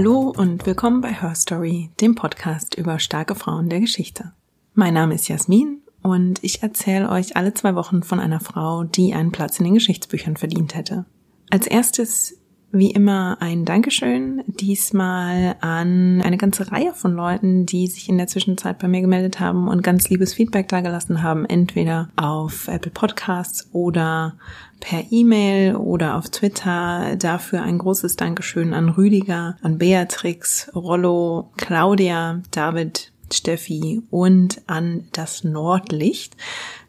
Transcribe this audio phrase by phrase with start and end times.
[0.00, 4.32] Hallo und willkommen bei Her Story, dem Podcast über starke Frauen der Geschichte.
[4.72, 9.12] Mein Name ist Jasmin und ich erzähle euch alle zwei Wochen von einer Frau, die
[9.12, 11.04] einen Platz in den Geschichtsbüchern verdient hätte.
[11.50, 12.40] Als erstes
[12.72, 18.26] wie immer ein Dankeschön, diesmal an eine ganze Reihe von Leuten, die sich in der
[18.26, 23.68] Zwischenzeit bei mir gemeldet haben und ganz liebes Feedback dagelassen haben, entweder auf Apple Podcasts
[23.72, 24.36] oder
[24.80, 27.16] per E-Mail oder auf Twitter.
[27.16, 35.44] Dafür ein großes Dankeschön an Rüdiger, an Beatrix, Rollo, Claudia, David, Steffi und an das
[35.44, 36.36] Nordlicht.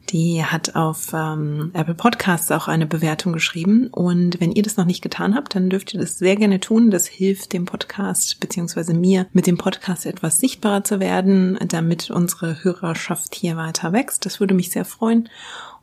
[0.09, 3.87] Die hat auf ähm, Apple Podcasts auch eine Bewertung geschrieben.
[3.87, 6.91] Und wenn ihr das noch nicht getan habt, dann dürft ihr das sehr gerne tun.
[6.91, 12.61] Das hilft dem Podcast beziehungsweise mir mit dem Podcast etwas sichtbarer zu werden, damit unsere
[12.63, 14.25] Hörerschaft hier weiter wächst.
[14.25, 15.29] Das würde mich sehr freuen.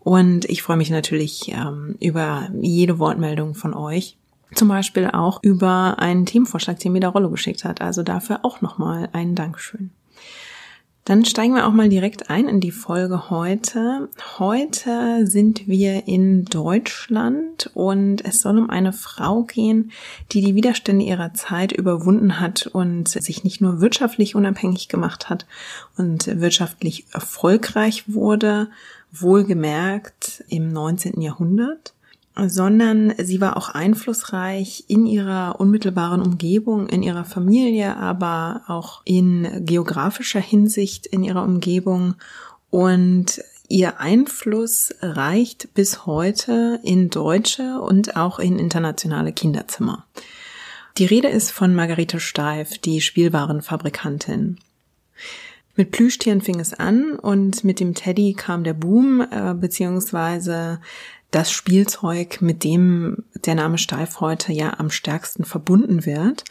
[0.01, 4.17] Und ich freue mich natürlich ähm, über jede Wortmeldung von euch.
[4.55, 7.81] Zum Beispiel auch über einen Themenvorschlag, den mir der Rollo geschickt hat.
[7.81, 9.91] Also dafür auch nochmal ein Dankeschön.
[11.09, 14.11] Dann steigen wir auch mal direkt ein in die Folge heute.
[14.39, 19.91] Heute sind wir in Deutschland und es soll um eine Frau gehen,
[20.33, 25.47] die die Widerstände ihrer Zeit überwunden hat und sich nicht nur wirtschaftlich unabhängig gemacht hat
[25.97, 28.69] und wirtschaftlich erfolgreich wurde,
[29.13, 31.21] wohlgemerkt im 19.
[31.21, 31.95] Jahrhundert,
[32.47, 39.65] sondern sie war auch einflussreich in ihrer unmittelbaren Umgebung, in ihrer Familie, aber auch in
[39.65, 42.15] geografischer Hinsicht in ihrer Umgebung.
[42.71, 50.07] Und ihr Einfluss reicht bis heute in deutsche und auch in internationale Kinderzimmer.
[50.99, 54.59] Die Rede ist von Margarete Steif, die Spielwarenfabrikantin.
[55.79, 60.81] Mit Plüschtieren fing es an und mit dem Teddy kam der Boom, äh, beziehungsweise
[61.31, 66.43] das Spielzeug, mit dem der Name Steif heute ja am stärksten verbunden wird.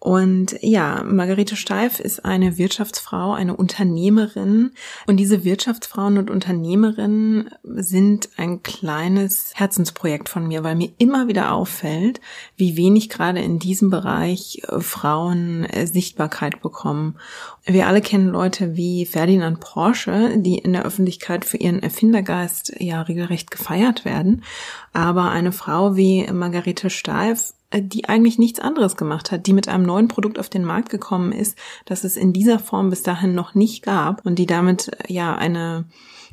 [0.00, 4.70] Und ja, Margarete Steif ist eine Wirtschaftsfrau, eine Unternehmerin.
[5.08, 11.52] Und diese Wirtschaftsfrauen und Unternehmerinnen sind ein kleines Herzensprojekt von mir, weil mir immer wieder
[11.52, 12.20] auffällt,
[12.56, 17.18] wie wenig gerade in diesem Bereich äh, Frauen äh, Sichtbarkeit bekommen.
[17.64, 23.02] Wir alle kennen Leute wie Ferdinand Porsche, die in der Öffentlichkeit für ihren Erfindergeist ja
[23.02, 24.44] regelrecht gefeiert werden.
[24.92, 29.84] Aber eine Frau wie Margarete Steif die eigentlich nichts anderes gemacht hat, die mit einem
[29.84, 33.54] neuen Produkt auf den Markt gekommen ist, das es in dieser Form bis dahin noch
[33.54, 35.84] nicht gab und die damit äh, ja eine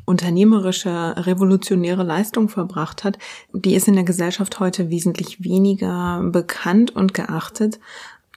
[0.05, 3.17] unternehmerische, revolutionäre Leistung verbracht hat,
[3.53, 7.79] die ist in der Gesellschaft heute wesentlich weniger bekannt und geachtet.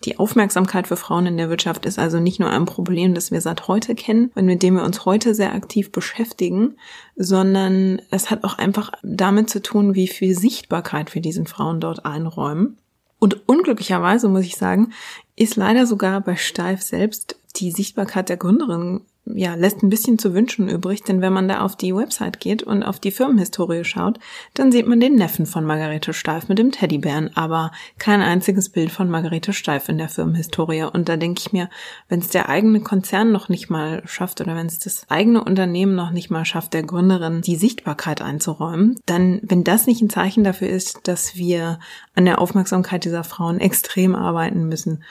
[0.04, 3.40] Die Aufmerksamkeit für Frauen in der Wirtschaft ist also nicht nur ein Problem, das wir
[3.40, 6.76] seit heute kennen und mit dem wir uns heute sehr aktiv beschäftigen,
[7.16, 12.06] sondern es hat auch einfach damit zu tun, wie viel Sichtbarkeit wir diesen Frauen dort
[12.06, 12.78] einräumen.
[13.18, 14.92] Und unglücklicherweise muss ich sagen,
[15.36, 19.02] ist leider sogar bei Steif selbst die Sichtbarkeit der Gründerin
[19.34, 22.62] ja, lässt ein bisschen zu wünschen übrig, denn wenn man da auf die Website geht
[22.62, 24.18] und auf die Firmenhistorie schaut,
[24.54, 28.90] dann sieht man den Neffen von Margarete Steif mit dem Teddybären, aber kein einziges Bild
[28.90, 30.84] von Margarete Steif in der Firmenhistorie.
[30.84, 31.68] Und da denke ich mir,
[32.08, 35.94] wenn es der eigene Konzern noch nicht mal schafft oder wenn es das eigene Unternehmen
[35.94, 40.44] noch nicht mal schafft, der Gründerin die Sichtbarkeit einzuräumen, dann, wenn das nicht ein Zeichen
[40.44, 41.78] dafür ist, dass wir
[42.14, 45.02] an der Aufmerksamkeit dieser Frauen extrem arbeiten müssen,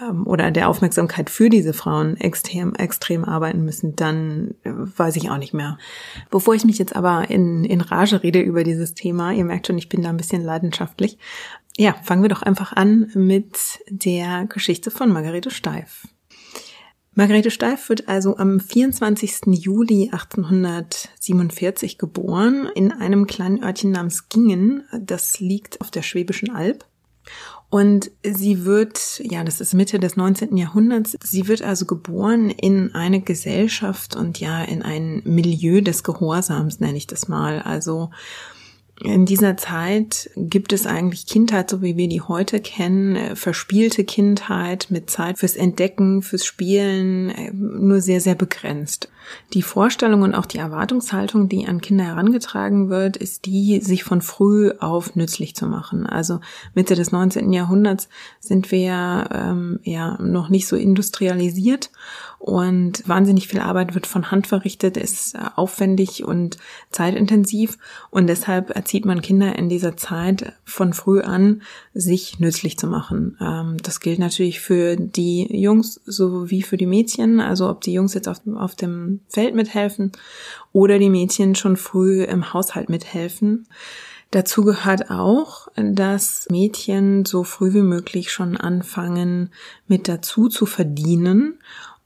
[0.00, 5.30] ähm, oder der Aufmerksamkeit für diese Frauen extrem, extrem arbeiten müssen, dann äh, weiß ich
[5.30, 5.78] auch nicht mehr.
[6.30, 9.78] Bevor ich mich jetzt aber in, in Rage rede über dieses Thema, ihr merkt schon,
[9.78, 11.18] ich bin da ein bisschen leidenschaftlich.
[11.76, 16.06] Ja, fangen wir doch einfach an mit der Geschichte von Margarete Steif.
[17.14, 19.40] Margarete Steif wird also am 24.
[19.48, 24.84] Juli 1847 geboren in einem kleinen Örtchen namens Gingen.
[24.98, 26.86] Das liegt auf der Schwäbischen Alb.
[27.72, 30.58] Und sie wird, ja, das ist Mitte des 19.
[30.58, 36.80] Jahrhunderts, sie wird also geboren in eine Gesellschaft und ja, in ein Milieu des Gehorsams,
[36.80, 37.62] nenne ich das mal.
[37.62, 38.10] Also
[39.04, 44.04] in dieser Zeit gibt es eigentlich Kindheit, so wie wir die heute kennen, äh, verspielte
[44.04, 49.08] Kindheit mit Zeit fürs Entdecken, fürs Spielen, äh, nur sehr, sehr begrenzt.
[49.54, 54.20] Die Vorstellung und auch die Erwartungshaltung, die an Kinder herangetragen wird, ist die, sich von
[54.20, 56.06] früh auf nützlich zu machen.
[56.06, 56.40] Also
[56.74, 57.52] Mitte des 19.
[57.52, 58.08] Jahrhunderts
[58.40, 61.90] sind wir ähm, ja noch nicht so industrialisiert
[62.42, 66.58] und wahnsinnig viel Arbeit wird von Hand verrichtet, ist aufwendig und
[66.90, 67.78] zeitintensiv
[68.10, 71.62] und deshalb erzieht man Kinder in dieser Zeit von früh an,
[71.94, 73.38] sich nützlich zu machen.
[73.40, 78.12] Ähm, das gilt natürlich für die Jungs sowie für die Mädchen, also ob die Jungs
[78.12, 80.10] jetzt auf dem Feld mithelfen
[80.72, 83.68] oder die Mädchen schon früh im Haushalt mithelfen.
[84.32, 89.50] Dazu gehört auch, dass Mädchen so früh wie möglich schon anfangen,
[89.86, 91.58] mit dazu zu verdienen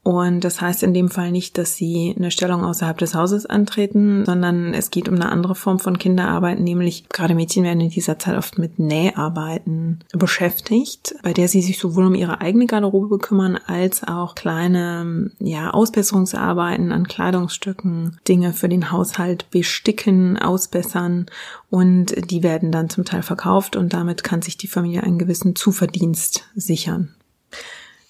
[0.07, 4.23] und das heißt in dem Fall nicht, dass sie eine Stellung außerhalb des Hauses antreten,
[4.23, 8.17] sondern es geht um eine andere Form von Kinderarbeit, nämlich gerade Mädchen werden in dieser
[8.17, 13.59] Zeit oft mit Näharbeiten beschäftigt, bei der sie sich sowohl um ihre eigene Garderobe bekümmern,
[13.67, 21.25] als auch kleine, ja, Ausbesserungsarbeiten an Kleidungsstücken, Dinge für den Haushalt besticken, ausbessern
[21.69, 25.57] und die werden dann zum Teil verkauft und damit kann sich die Familie einen gewissen
[25.57, 27.16] Zuverdienst sichern.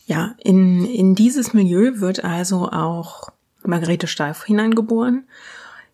[0.07, 3.29] Ja, in, in dieses Milieu wird also auch
[3.63, 5.27] Margarete Steif hineingeboren.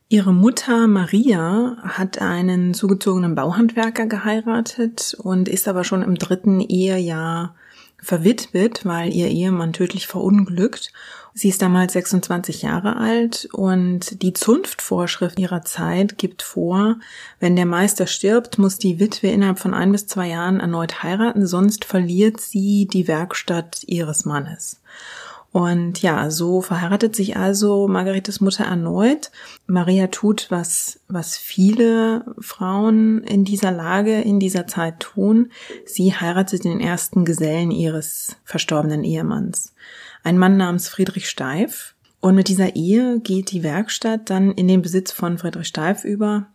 [0.07, 7.55] Ihre Mutter Maria hat einen zugezogenen Bauhandwerker geheiratet und ist aber schon im dritten Ehejahr
[8.03, 10.91] verwitwet, weil ihr Ehemann tödlich verunglückt
[11.35, 16.97] Sie ist damals 26 Jahre alt und die Zunftvorschrift ihrer Zeit gibt vor,
[17.39, 21.47] wenn der Meister stirbt, muss die Witwe innerhalb von ein bis zwei Jahren erneut heiraten,
[21.47, 24.79] sonst verliert sie die Werkstatt ihres Mannes.
[25.53, 29.31] Und ja, so verheiratet sich also Margaretes Mutter erneut.
[29.67, 35.51] Maria tut, was, was viele Frauen in dieser Lage, in dieser Zeit tun.
[35.85, 39.73] Sie heiratet den ersten Gesellen ihres verstorbenen Ehemanns
[40.23, 41.95] ein Mann namens Friedrich Steif.
[42.19, 46.47] Und mit dieser Ehe geht die Werkstatt dann in den Besitz von Friedrich Steif über.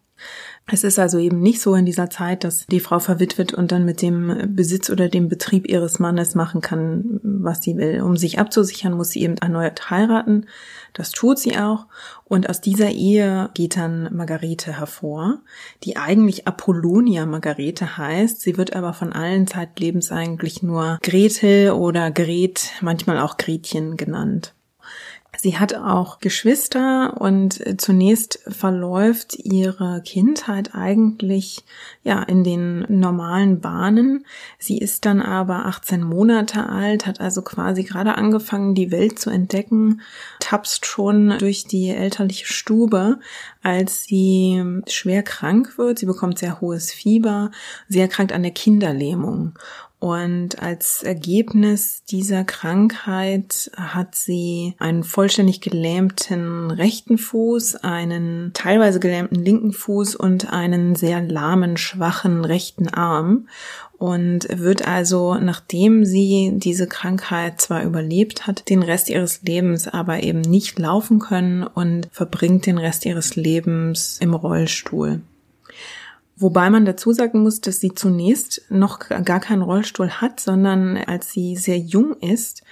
[0.71, 3.87] Es ist also eben nicht so in dieser Zeit, dass die Frau verwitwet und dann
[3.87, 8.03] mit dem Besitz oder dem Betrieb ihres Mannes machen kann, was sie will.
[8.03, 10.47] Um sich abzusichern, muss sie eben erneut heiraten.
[10.93, 11.87] Das tut sie auch.
[12.25, 15.39] Und aus dieser Ehe geht dann Margarete hervor,
[15.85, 18.43] die eigentlich Apollonia Margarete heißt.
[18.43, 24.55] Sie wird aber von allen zeitlebens eigentlich nur Gretel oder Gret, manchmal auch Gretchen genannt.
[25.37, 31.65] Sie hat auch Geschwister und zunächst verläuft ihre Kindheit eigentlich
[32.03, 34.25] ja in den normalen Bahnen.
[34.59, 39.31] Sie ist dann aber 18 Monate alt, hat also quasi gerade angefangen, die Welt zu
[39.31, 40.01] entdecken,
[40.41, 43.21] tapst schon durch die elterliche Stube,
[43.63, 45.99] als sie schwer krank wird.
[45.99, 47.53] Sie bekommt sehr hohes Fieber.
[47.87, 49.55] Sie erkrankt an der Kinderlähmung.
[50.01, 59.45] Und als Ergebnis dieser Krankheit hat sie einen vollständig gelähmten rechten Fuß, einen teilweise gelähmten
[59.45, 63.49] linken Fuß und einen sehr lahmen, schwachen rechten Arm
[63.99, 70.23] und wird also, nachdem sie diese Krankheit zwar überlebt hat, den Rest ihres Lebens aber
[70.23, 75.23] eben nicht laufen können und verbringt den Rest ihres Lebens im Rollstuhl.
[76.41, 81.33] Wobei man dazu sagen muss, dass sie zunächst noch gar keinen Rollstuhl hat, sondern als
[81.33, 82.63] sie sehr jung ist,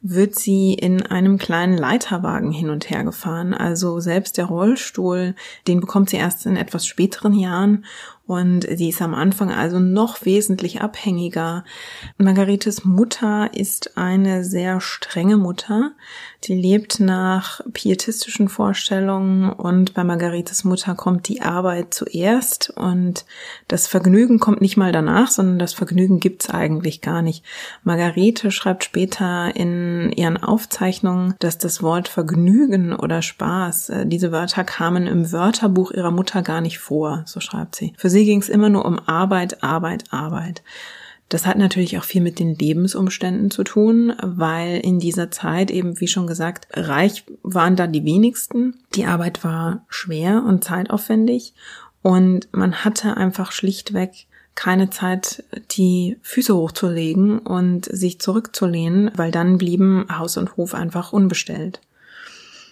[0.00, 3.52] wird sie in einem kleinen Leiterwagen hin und her gefahren.
[3.52, 5.34] Also selbst der Rollstuhl,
[5.66, 7.84] den bekommt sie erst in etwas späteren Jahren
[8.26, 11.64] und sie ist am Anfang also noch wesentlich abhängiger.
[12.18, 15.92] Margaretes Mutter ist eine sehr strenge Mutter.
[16.44, 23.24] Die lebt nach pietistischen Vorstellungen und bei Margaretes Mutter kommt die Arbeit zuerst und
[23.68, 27.44] das Vergnügen kommt nicht mal danach, sondern das Vergnügen gibt's eigentlich gar nicht.
[27.84, 34.64] Margarete schreibt später in ihren Aufzeichnungen, dass das Wort Vergnügen oder Spaß, äh, diese Wörter
[34.64, 37.92] kamen im Wörterbuch ihrer Mutter gar nicht vor, so schreibt sie.
[37.96, 40.62] Für sie ging es immer nur um Arbeit, Arbeit, Arbeit.
[41.28, 46.00] Das hat natürlich auch viel mit den Lebensumständen zu tun, weil in dieser Zeit eben,
[46.00, 48.76] wie schon gesagt, reich waren da die wenigsten.
[48.94, 51.52] Die Arbeit war schwer und zeitaufwendig
[52.00, 59.58] und man hatte einfach schlichtweg keine Zeit, die Füße hochzulegen und sich zurückzulehnen, weil dann
[59.58, 61.80] blieben Haus und Hof einfach unbestellt.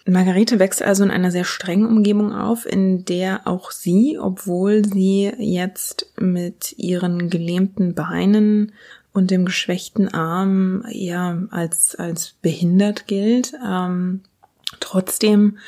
[0.07, 5.33] Margarete wächst also in einer sehr strengen Umgebung auf, in der auch sie, obwohl sie
[5.39, 8.73] jetzt mit ihren gelähmten Beinen
[9.13, 14.21] und dem geschwächten Arm ja als als behindert gilt, ähm,
[14.81, 15.59] trotzdem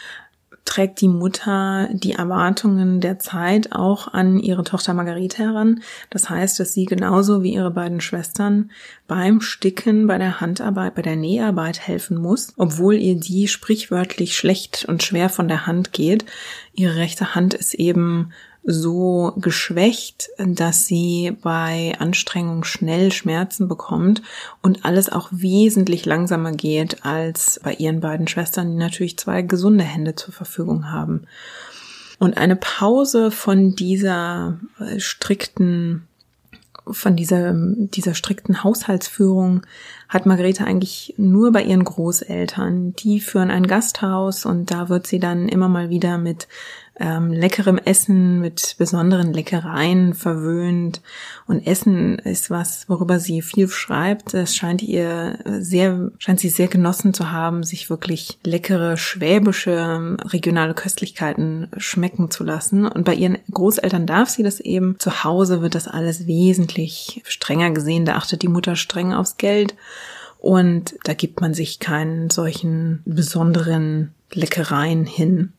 [0.66, 5.80] trägt die Mutter die Erwartungen der Zeit auch an ihre Tochter Margarete heran.
[6.10, 8.70] Das heißt, dass sie genauso wie ihre beiden Schwestern
[9.06, 14.84] beim Sticken, bei der Handarbeit, bei der Näharbeit helfen muss, obwohl ihr die sprichwörtlich schlecht
[14.86, 16.26] und schwer von der Hand geht.
[16.74, 18.32] Ihre rechte Hand ist eben
[18.66, 24.22] so geschwächt, dass sie bei Anstrengung schnell Schmerzen bekommt
[24.60, 29.84] und alles auch wesentlich langsamer geht als bei ihren beiden Schwestern, die natürlich zwei gesunde
[29.84, 31.22] Hände zur Verfügung haben.
[32.18, 36.08] Und eine Pause von dieser äh, strikten
[36.88, 39.62] von dieser, dieser strikten Haushaltsführung
[40.08, 42.94] hat Margarete eigentlich nur bei ihren Großeltern.
[42.94, 46.46] Die führen ein Gasthaus und da wird sie dann immer mal wieder mit
[46.98, 51.02] ähm, leckerem Essen, mit besonderen Leckereien verwöhnt.
[51.46, 54.34] Und Essen ist was, worüber sie viel schreibt.
[54.34, 60.74] Es scheint ihr sehr, scheint sie sehr genossen zu haben, sich wirklich leckere schwäbische regionale
[60.74, 62.86] Köstlichkeiten schmecken zu lassen.
[62.86, 64.98] Und bei ihren Großeltern darf sie das eben.
[64.98, 68.04] Zu Hause wird das alles wesentlich strenger gesehen.
[68.04, 69.74] Da achtet die Mutter streng aufs Geld.
[70.46, 75.52] Und da gibt man sich keinen solchen besonderen Leckereien hin.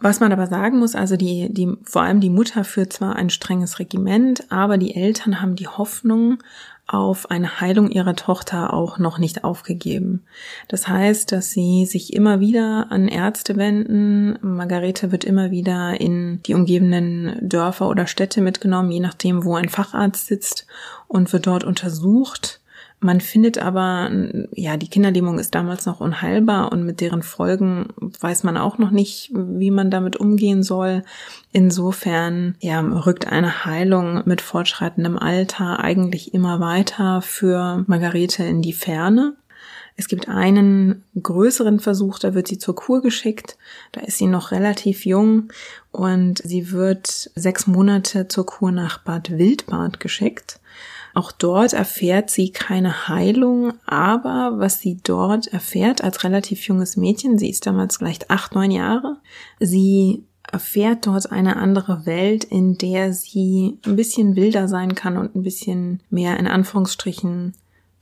[0.00, 3.28] Was man aber sagen muss, also die, die, vor allem die Mutter führt zwar ein
[3.28, 6.38] strenges Regiment, aber die Eltern haben die Hoffnung
[6.86, 10.22] auf eine Heilung ihrer Tochter auch noch nicht aufgegeben.
[10.68, 14.38] Das heißt, dass sie sich immer wieder an Ärzte wenden.
[14.40, 19.68] Margarete wird immer wieder in die umgebenden Dörfer oder Städte mitgenommen, je nachdem, wo ein
[19.68, 20.66] Facharzt sitzt
[21.08, 22.62] und wird dort untersucht
[23.04, 24.10] man findet aber,
[24.52, 27.88] ja, die Kinderlähmung ist damals noch unheilbar und mit deren Folgen
[28.20, 31.02] weiß man auch noch nicht, wie man damit umgehen soll.
[31.52, 38.72] Insofern, ja, rückt eine Heilung mit fortschreitendem Alter eigentlich immer weiter für Margarete in die
[38.72, 39.36] Ferne.
[39.96, 43.58] Es gibt einen größeren Versuch, da wird sie zur Kur geschickt.
[43.92, 45.52] Da ist sie noch relativ jung
[45.92, 50.58] und sie wird sechs Monate zur Kur nach Bad Wildbad geschickt.
[51.14, 57.38] Auch dort erfährt sie keine Heilung, aber was sie dort erfährt als relativ junges Mädchen,
[57.38, 59.18] sie ist damals vielleicht acht, neun Jahre,
[59.60, 65.34] sie erfährt dort eine andere Welt, in der sie ein bisschen wilder sein kann und
[65.34, 67.54] ein bisschen mehr in Anführungsstrichen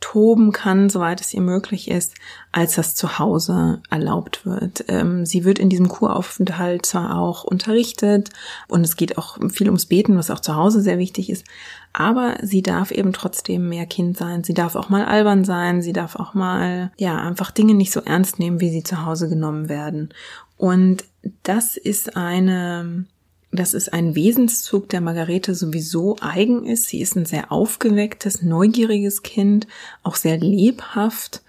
[0.02, 2.16] toben kann, soweit es ihr möglich ist,
[2.50, 4.84] als das zu Hause erlaubt wird.
[4.88, 8.28] Ähm, sie wird in diesem Kuraufenthalt zwar auch unterrichtet
[8.68, 11.46] und es geht auch viel ums Beten, was auch zu Hause sehr wichtig ist,
[11.92, 14.44] aber sie darf eben trotzdem mehr Kind sein.
[14.44, 18.00] Sie darf auch mal albern sein, sie darf auch mal, ja, einfach Dinge nicht so
[18.00, 20.12] ernst nehmen, wie sie zu Hause genommen werden.
[20.56, 21.04] Und
[21.44, 23.06] das ist eine
[23.52, 26.88] das ist ein Wesenszug, der Margarete sowieso eigen ist.
[26.88, 29.66] Sie ist ein sehr aufgewecktes, neugieriges Kind,
[30.02, 31.42] auch sehr lebhaft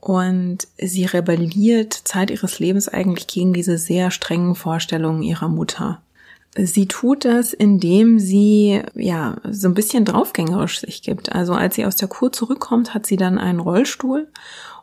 [0.00, 6.02] und sie rebelliert Zeit ihres Lebens eigentlich gegen diese sehr strengen Vorstellungen ihrer Mutter.
[6.58, 11.32] Sie tut das, indem sie ja so ein bisschen draufgängerisch sich gibt.
[11.32, 14.28] Also als sie aus der Kur zurückkommt, hat sie dann einen Rollstuhl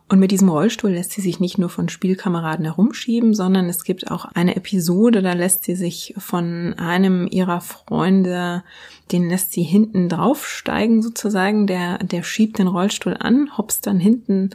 [0.08, 4.10] und mit diesem Rollstuhl lässt sie sich nicht nur von Spielkameraden herumschieben, sondern es gibt
[4.10, 8.64] auch eine Episode, da lässt sie sich von einem ihrer Freunde,
[9.12, 14.50] den lässt sie hinten draufsteigen sozusagen, der, der schiebt den Rollstuhl an, hopst dann hinten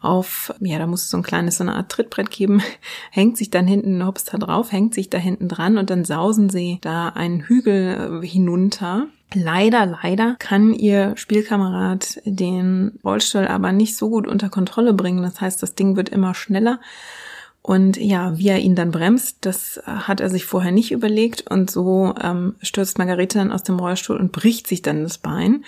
[0.00, 2.62] auf, ja, da muss es so ein kleines, so eine Art Trittbrett geben,
[3.10, 6.50] hängt sich dann hinten, hopst da drauf, hängt sich da hinten dran und dann sausen
[6.50, 14.10] sie da einen Hügel hinunter Leider, leider kann ihr Spielkamerad den Rollstuhl aber nicht so
[14.10, 15.22] gut unter Kontrolle bringen.
[15.22, 16.80] Das heißt, das Ding wird immer schneller.
[17.62, 21.48] Und ja, wie er ihn dann bremst, das hat er sich vorher nicht überlegt.
[21.48, 25.64] Und so ähm, stürzt Margarete dann aus dem Rollstuhl und bricht sich dann das Bein.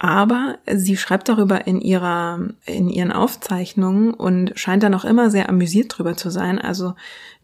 [0.00, 5.48] Aber sie schreibt darüber in ihrer, in ihren Aufzeichnungen und scheint dann auch immer sehr
[5.48, 6.60] amüsiert drüber zu sein.
[6.60, 6.94] Also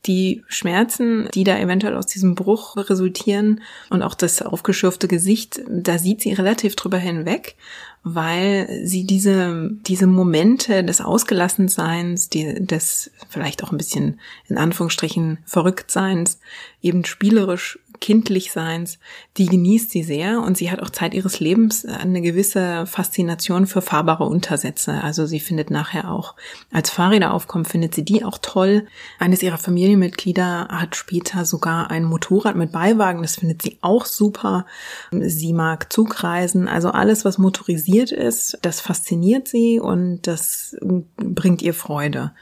[0.07, 5.99] die Schmerzen, die da eventuell aus diesem Bruch resultieren und auch das aufgeschürfte Gesicht, da
[5.99, 7.57] sieht sie relativ drüber hinweg,
[8.05, 15.39] weil sie diese, diese Momente des Ausgelassenseins, die, des vielleicht auch ein bisschen in Anführungsstrichen
[15.47, 16.39] Verrücktseins
[16.83, 18.99] eben spielerisch kindlich Seins,
[19.37, 23.83] die genießt sie sehr und sie hat auch Zeit ihres Lebens eine gewisse Faszination für
[23.83, 25.03] fahrbare Untersätze.
[25.03, 26.35] Also sie findet nachher auch,
[26.73, 28.87] als Fahrräder aufkommen, findet sie die auch toll.
[29.19, 34.67] Eines ihrer Familienmitglieder hat später sogar ein Motorrad mit Beiwagen, das findet sie auch super.
[35.11, 40.77] Sie mag Zugreisen, also alles, was motorisiert ist, das fasziniert sie und das
[41.17, 42.33] bringt ihr Freude.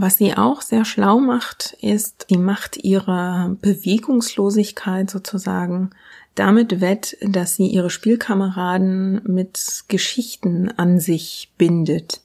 [0.00, 5.90] Was sie auch sehr schlau macht, ist, sie macht ihre Bewegungslosigkeit sozusagen
[6.36, 12.20] damit wett, dass sie ihre Spielkameraden mit Geschichten an sich bindet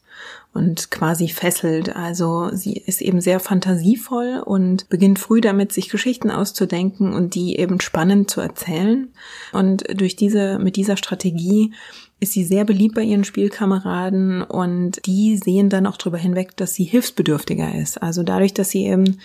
[0.54, 1.96] und quasi fesselt.
[1.96, 7.58] Also sie ist eben sehr fantasievoll und beginnt früh damit, sich Geschichten auszudenken und die
[7.58, 9.12] eben spannend zu erzählen.
[9.52, 11.74] Und durch diese, mit dieser Strategie
[12.24, 16.74] ist sie sehr beliebt bei ihren Spielkameraden und die sehen dann auch darüber hinweg, dass
[16.74, 18.02] sie hilfsbedürftiger ist.
[18.02, 19.20] Also dadurch, dass sie eben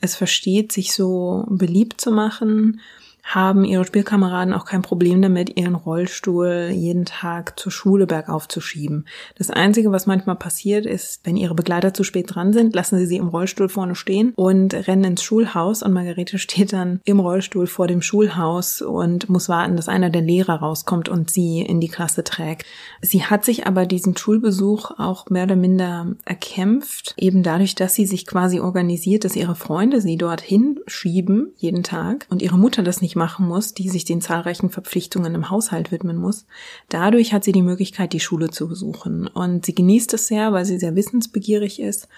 [0.00, 2.80] es versteht, sich so beliebt zu machen,
[3.24, 8.60] haben ihre Spielkameraden auch kein Problem damit, ihren Rollstuhl jeden Tag zur Schule bergauf zu
[8.60, 9.06] schieben.
[9.36, 13.06] Das Einzige, was manchmal passiert, ist, wenn ihre Begleiter zu spät dran sind, lassen sie
[13.06, 17.66] sie im Rollstuhl vorne stehen und rennen ins Schulhaus und Margarete steht dann im Rollstuhl
[17.66, 21.88] vor dem Schulhaus und muss warten, dass einer der Lehrer rauskommt und sie in die
[21.88, 22.66] Klasse trägt.
[23.00, 28.06] Sie hat sich aber diesen Schulbesuch auch mehr oder minder erkämpft, eben dadurch, dass sie
[28.06, 33.00] sich quasi organisiert, dass ihre Freunde sie dorthin schieben jeden Tag und ihre Mutter das
[33.00, 36.46] nicht machen muss, die sich den zahlreichen Verpflichtungen im Haushalt widmen muss.
[36.88, 39.26] Dadurch hat sie die Möglichkeit, die Schule zu besuchen.
[39.26, 42.08] Und sie genießt es sehr, weil sie sehr wissensbegierig ist.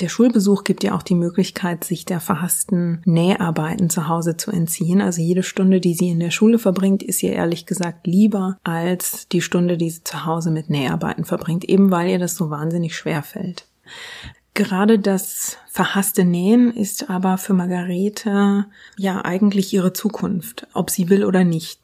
[0.00, 5.00] Der Schulbesuch gibt ihr auch die Möglichkeit, sich der verhassten Näharbeiten zu Hause zu entziehen.
[5.00, 9.28] Also jede Stunde, die sie in der Schule verbringt, ist ihr ehrlich gesagt lieber als
[9.28, 12.96] die Stunde, die sie zu Hause mit Näharbeiten verbringt, eben weil ihr das so wahnsinnig
[12.96, 13.66] schwer fällt.
[14.56, 18.64] Gerade das verhasste Nähen ist aber für Margarete
[18.96, 21.82] ja eigentlich ihre Zukunft, ob sie will oder nicht.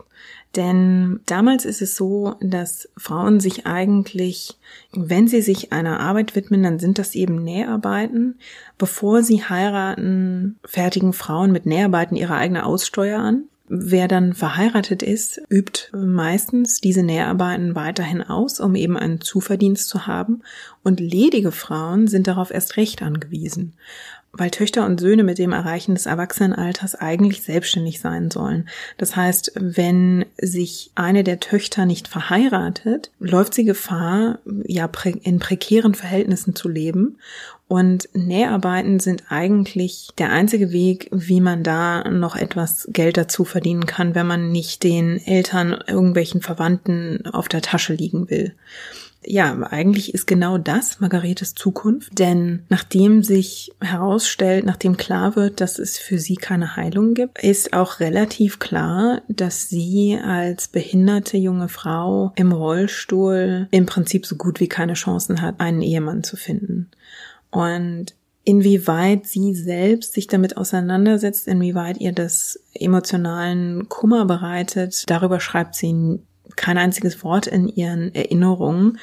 [0.56, 4.58] Denn damals ist es so, dass Frauen sich eigentlich,
[4.90, 8.38] wenn sie sich einer Arbeit widmen, dann sind das eben Näharbeiten.
[8.78, 13.44] Bevor sie heiraten, fertigen Frauen mit Näharbeiten ihre eigene Aussteuer an.
[13.74, 20.06] Wer dann verheiratet ist, übt meistens diese Näharbeiten weiterhin aus, um eben einen Zuverdienst zu
[20.06, 20.42] haben.
[20.82, 23.72] Und ledige Frauen sind darauf erst recht angewiesen
[24.32, 28.68] weil Töchter und Söhne mit dem Erreichen des Erwachsenenalters eigentlich selbstständig sein sollen.
[28.96, 34.90] Das heißt, wenn sich eine der Töchter nicht verheiratet, läuft sie Gefahr, ja,
[35.22, 37.18] in prekären Verhältnissen zu leben.
[37.72, 43.86] Und Näharbeiten sind eigentlich der einzige Weg, wie man da noch etwas Geld dazu verdienen
[43.86, 48.54] kann, wenn man nicht den Eltern irgendwelchen Verwandten auf der Tasche liegen will
[49.24, 55.78] ja, eigentlich ist genau das Margaretes Zukunft, denn nachdem sich herausstellt, nachdem klar wird, dass
[55.78, 61.68] es für sie keine Heilung gibt, ist auch relativ klar, dass sie als behinderte junge
[61.68, 66.90] Frau im Rollstuhl im Prinzip so gut wie keine Chancen hat, einen Ehemann zu finden.
[67.52, 75.76] Und inwieweit sie selbst sich damit auseinandersetzt, inwieweit ihr das emotionalen Kummer bereitet, darüber schreibt
[75.76, 76.18] sie
[76.56, 78.98] kein einziges Wort in ihren Erinnerungen.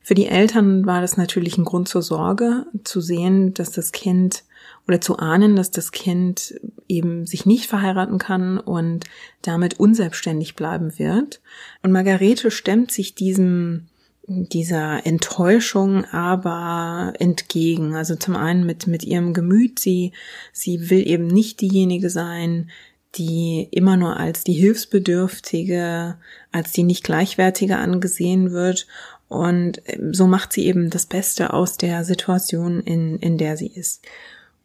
[0.00, 4.44] Für die Eltern war das natürlich ein Grund zur Sorge, zu sehen, dass das Kind
[4.88, 6.54] oder zu ahnen, dass das Kind
[6.88, 9.04] eben sich nicht verheiraten kann und
[9.42, 11.40] damit unselbstständig bleiben wird.
[11.82, 13.86] Und Margarete stemmt sich diesem
[14.26, 17.94] dieser Enttäuschung aber entgegen.
[17.94, 19.78] Also zum einen mit, mit ihrem Gemüt.
[19.78, 20.12] Sie,
[20.52, 22.70] sie will eben nicht diejenige sein,
[23.16, 26.16] die immer nur als die Hilfsbedürftige,
[26.50, 28.86] als die nicht gleichwertige angesehen wird.
[29.28, 29.82] Und
[30.12, 34.02] so macht sie eben das Beste aus der Situation, in, in der sie ist.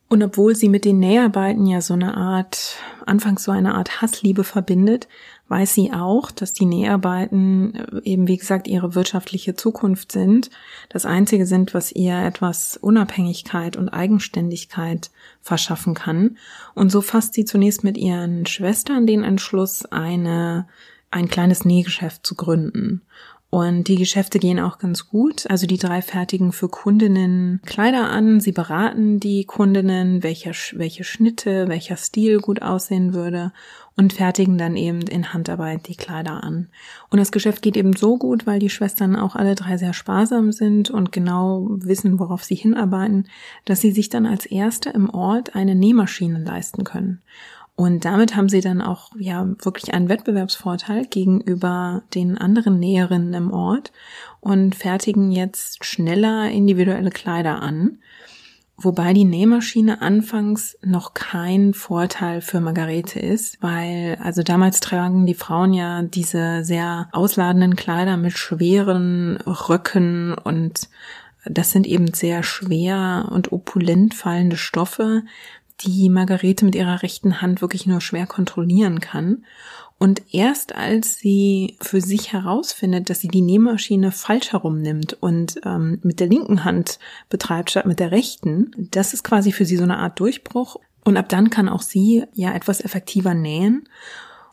[0.09, 4.45] Und obwohl sie mit den Näharbeiten ja so eine Art, anfangs so eine Art Hassliebe
[4.45, 5.07] verbindet,
[5.49, 10.49] weiß sie auch, dass die Näharbeiten äh, eben, wie gesagt, ihre wirtschaftliche Zukunft sind,
[10.89, 16.37] das Einzige sind, was ihr etwas Unabhängigkeit und Eigenständigkeit verschaffen kann.
[16.73, 20.67] Und so fasst sie zunächst mit ihren Schwestern den Entschluss, eine,
[21.11, 23.01] ein kleines Nähgeschäft zu gründen.
[23.49, 25.49] Und die Geschäfte gehen auch ganz gut.
[25.49, 28.41] Also die drei fertigen für Kundinnen Kleider an.
[28.41, 33.53] Sie beraten die Kundinnen, welche, welche Schnitte, welcher Stil gut aussehen würde
[33.95, 36.67] und fertigen dann eben in Handarbeit die Kleider an.
[37.09, 40.51] Und das Geschäft geht eben so gut, weil die Schwestern auch alle drei sehr sparsam
[40.51, 43.27] sind und genau wissen, worauf sie hinarbeiten,
[43.65, 47.21] dass sie sich dann als Erste im Ort eine Nähmaschine leisten können.
[47.77, 53.53] Und damit haben sie dann auch ja wirklich einen Wettbewerbsvorteil gegenüber den anderen Näherinnen im
[53.53, 53.91] Ort
[54.39, 57.99] und fertigen jetzt schneller individuelle Kleider an.
[58.77, 65.35] Wobei die Nähmaschine anfangs noch kein Vorteil für Margarete ist, weil also damals tragen die
[65.35, 70.89] Frauen ja diese sehr ausladenden Kleider mit schweren Röcken und
[71.45, 75.23] das sind eben sehr schwer und opulent fallende Stoffe,
[75.81, 79.45] die Margarete mit ihrer rechten Hand wirklich nur schwer kontrollieren kann.
[79.99, 85.99] Und erst als sie für sich herausfindet, dass sie die Nähmaschine falsch herumnimmt und ähm,
[86.03, 89.83] mit der linken Hand betreibt statt mit der rechten, das ist quasi für sie so
[89.83, 90.77] eine Art Durchbruch.
[91.03, 93.87] Und ab dann kann auch sie ja etwas effektiver nähen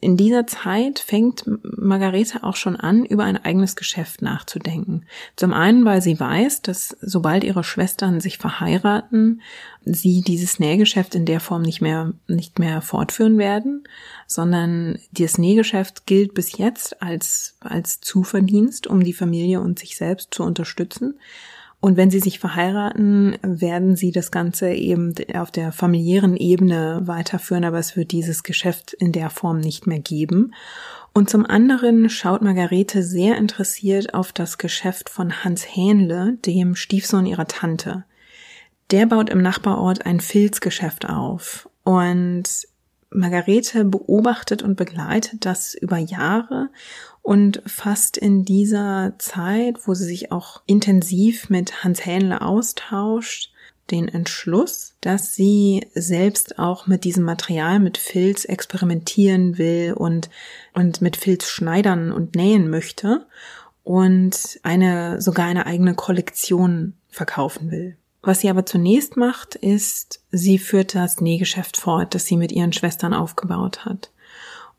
[0.01, 5.07] in dieser Zeit fängt Margarete auch schon an, über ein eigenes Geschäft nachzudenken.
[5.37, 9.41] Zum einen, weil sie weiß, dass sobald ihre Schwestern sich verheiraten,
[9.85, 13.85] sie dieses Nähgeschäft in der Form nicht mehr, nicht mehr fortführen werden,
[14.27, 20.35] sondern das Nähgeschäft gilt bis jetzt als, als Zuverdienst, um die Familie und sich selbst
[20.35, 21.19] zu unterstützen.
[21.85, 27.63] Und wenn sie sich verheiraten, werden sie das Ganze eben auf der familiären Ebene weiterführen,
[27.63, 30.55] aber es wird dieses Geschäft in der Form nicht mehr geben.
[31.13, 37.27] Und zum anderen schaut Margarete sehr interessiert auf das Geschäft von Hans Hähnle, dem Stiefsohn
[37.27, 38.05] ihrer Tante.
[38.91, 42.45] Der baut im Nachbarort ein Filzgeschäft auf und
[43.11, 46.71] Margarete beobachtet und begleitet das über Jahre
[47.25, 53.51] und fast in dieser Zeit, wo sie sich auch intensiv mit Hans Hähnle austauscht,
[53.91, 60.29] den Entschluss, dass sie selbst auch mit diesem Material, mit Filz experimentieren will und,
[60.75, 63.27] und mit Filz schneidern und nähen möchte
[63.85, 67.97] und eine, sogar eine eigene Kollektion verkaufen will.
[68.21, 72.75] Was sie aber zunächst macht, ist, sie führt das Nähgeschäft fort, das sie mit ihren
[72.75, 74.11] Schwestern aufgebaut hat.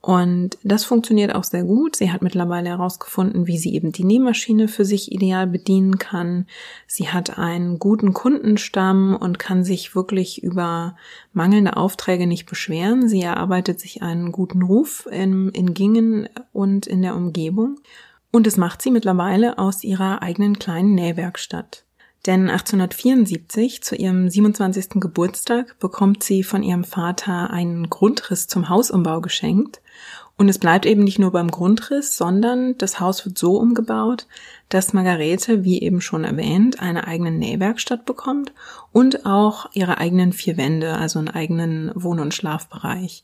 [0.05, 1.95] Und das funktioniert auch sehr gut.
[1.95, 6.45] Sie hat mittlerweile herausgefunden, wie sie eben die Nähmaschine für sich ideal bedienen kann.
[6.85, 10.95] Sie hat einen guten Kundenstamm und kann sich wirklich über
[11.33, 13.09] mangelnde Aufträge nicht beschweren.
[13.09, 17.79] Sie erarbeitet sich einen guten Ruf in, in Gingen und in der Umgebung.
[18.29, 21.83] Und das macht sie mittlerweile aus ihrer eigenen kleinen Nähwerkstatt.
[22.27, 25.01] Denn 1874, zu ihrem 27.
[25.01, 29.81] Geburtstag, bekommt sie von ihrem Vater einen Grundriss zum Hausumbau geschenkt.
[30.37, 34.27] Und es bleibt eben nicht nur beim Grundriss, sondern das Haus wird so umgebaut,
[34.67, 38.53] dass Margarete, wie eben schon erwähnt, eine eigene Nähwerkstatt bekommt
[38.91, 43.23] und auch ihre eigenen vier Wände, also einen eigenen Wohn- und Schlafbereich.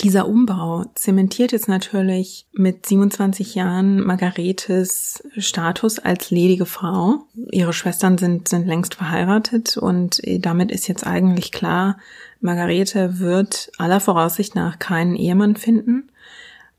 [0.00, 7.26] Dieser Umbau zementiert jetzt natürlich mit 27 Jahren Margaretes Status als ledige Frau.
[7.52, 11.98] Ihre Schwestern sind, sind längst verheiratet und damit ist jetzt eigentlich klar,
[12.40, 16.10] Margarete wird aller Voraussicht nach keinen Ehemann finden.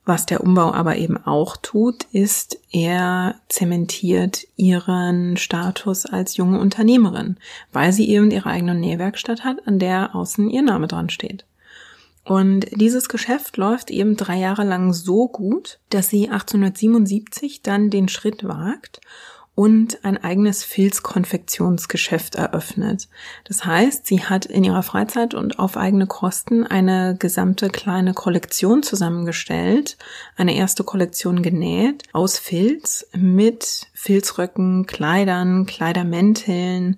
[0.06, 7.38] Was der Umbau aber eben auch tut, ist, er zementiert ihren Status als junge Unternehmerin,
[7.74, 11.46] weil sie eben ihre eigene Nähwerkstatt hat, an der außen ihr Name dran steht.
[12.24, 18.08] Und dieses Geschäft läuft eben drei Jahre lang so gut, dass sie 1877 dann den
[18.08, 19.02] Schritt wagt
[19.56, 23.08] und ein eigenes Filzkonfektionsgeschäft eröffnet.
[23.46, 28.84] Das heißt, sie hat in ihrer Freizeit und auf eigene Kosten eine gesamte kleine Kollektion
[28.84, 29.98] zusammengestellt,
[30.36, 36.98] eine erste Kollektion genäht aus Filz mit Filzröcken, Kleidern, Kleidermänteln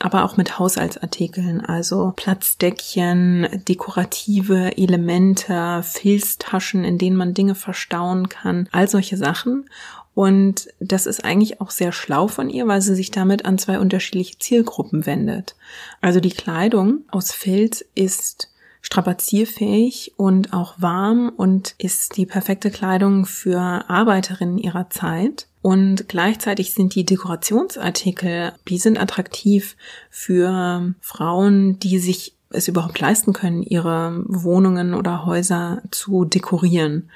[0.00, 8.68] aber auch mit Haushaltsartikeln, also Platzdeckchen, dekorative Elemente, Filztaschen, in denen man Dinge verstauen kann,
[8.70, 9.68] all solche Sachen.
[10.14, 13.78] Und das ist eigentlich auch sehr schlau von ihr, weil sie sich damit an zwei
[13.78, 15.54] unterschiedliche Zielgruppen wendet.
[16.00, 23.26] Also die Kleidung aus Filz ist strapazierfähig und auch warm und ist die perfekte Kleidung
[23.26, 25.46] für Arbeiterinnen ihrer Zeit.
[25.62, 29.76] Und gleichzeitig sind die Dekorationsartikel, die sind attraktiv
[30.10, 37.10] für Frauen, die sich es überhaupt leisten können, ihre Wohnungen oder Häuser zu dekorieren.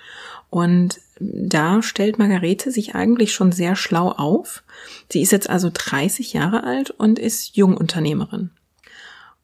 [0.50, 4.62] Und da stellt Margarete sich eigentlich schon sehr schlau auf.
[5.10, 8.50] Sie ist jetzt also 30 Jahre alt und ist Jungunternehmerin.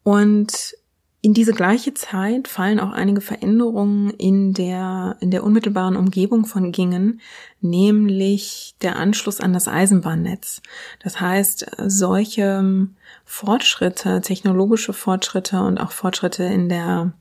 [0.03, 0.75] Und
[1.21, 6.71] in diese gleiche Zeit fallen auch einige Veränderungen in der, in der unmittelbaren Umgebung von
[6.71, 7.21] Gingen,
[7.61, 10.63] nämlich der Anschluss an das Eisenbahnnetz.
[11.03, 12.89] Das heißt, solche
[13.25, 17.13] Fortschritte, technologische Fortschritte und auch Fortschritte in der,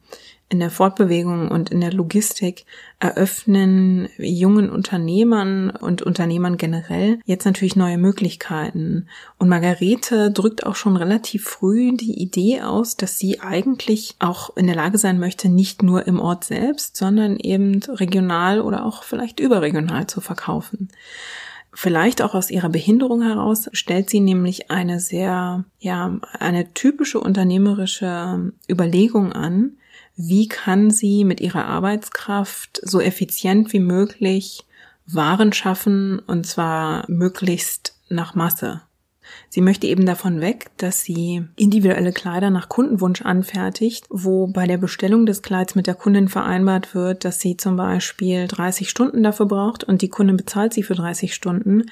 [0.50, 2.64] in der Fortbewegung und in der Logistik
[3.00, 9.08] eröffnen jungen Unternehmern und Unternehmern generell jetzt natürlich neue Möglichkeiten.
[9.38, 14.66] Und Margarete drückt auch schon relativ früh die Idee aus, dass sie eigentlich auch in
[14.66, 19.40] der Lage sein möchte, nicht nur im Ort selbst, sondern eben regional oder auch vielleicht
[19.40, 20.88] überregional zu verkaufen.
[21.74, 28.52] Vielleicht auch aus ihrer Behinderung heraus stellt sie nämlich eine sehr, ja, eine typische unternehmerische
[28.68, 29.76] Überlegung an,
[30.18, 34.64] wie kann sie mit ihrer Arbeitskraft so effizient wie möglich
[35.06, 38.82] Waren schaffen und zwar möglichst nach Masse.
[39.50, 44.76] Sie möchte eben davon weg, dass sie individuelle Kleider nach Kundenwunsch anfertigt, wo bei der
[44.76, 49.46] Bestellung des Kleids mit der Kundin vereinbart wird, dass sie zum Beispiel 30 Stunden dafür
[49.46, 51.86] braucht und die Kundin bezahlt sie für 30 Stunden.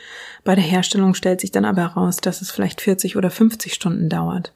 [0.45, 4.09] Bei der Herstellung stellt sich dann aber heraus, dass es vielleicht 40 oder 50 Stunden
[4.11, 4.53] dauert.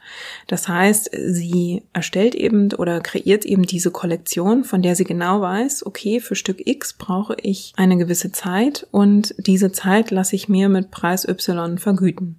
[0.47, 5.87] Das heißt, sie erstellt eben oder kreiert eben diese Kollektion, von der sie genau weiß,
[5.87, 10.69] okay, für Stück X brauche ich eine gewisse Zeit und diese Zeit lasse ich mir
[10.69, 12.37] mit Preis Y vergüten.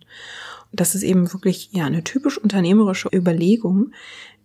[0.72, 3.92] Das ist eben wirklich ja eine typisch unternehmerische Überlegung,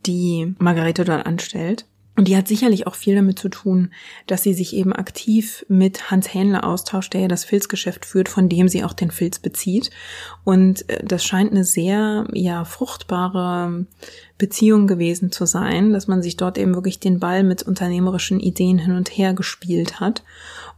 [0.06, 1.86] die Margarete dort anstellt.
[2.16, 3.90] Und die hat sicherlich auch viel damit zu tun,
[4.26, 8.48] dass sie sich eben aktiv mit Hans Hähnle austauscht, der ja das Filzgeschäft führt, von
[8.48, 9.90] dem sie auch den Filz bezieht.
[10.42, 13.84] Und äh, das scheint eine sehr, ja, fruchtbare
[14.38, 18.78] Beziehung gewesen zu sein, dass man sich dort eben wirklich den Ball mit unternehmerischen Ideen
[18.78, 20.22] hin und her gespielt hat.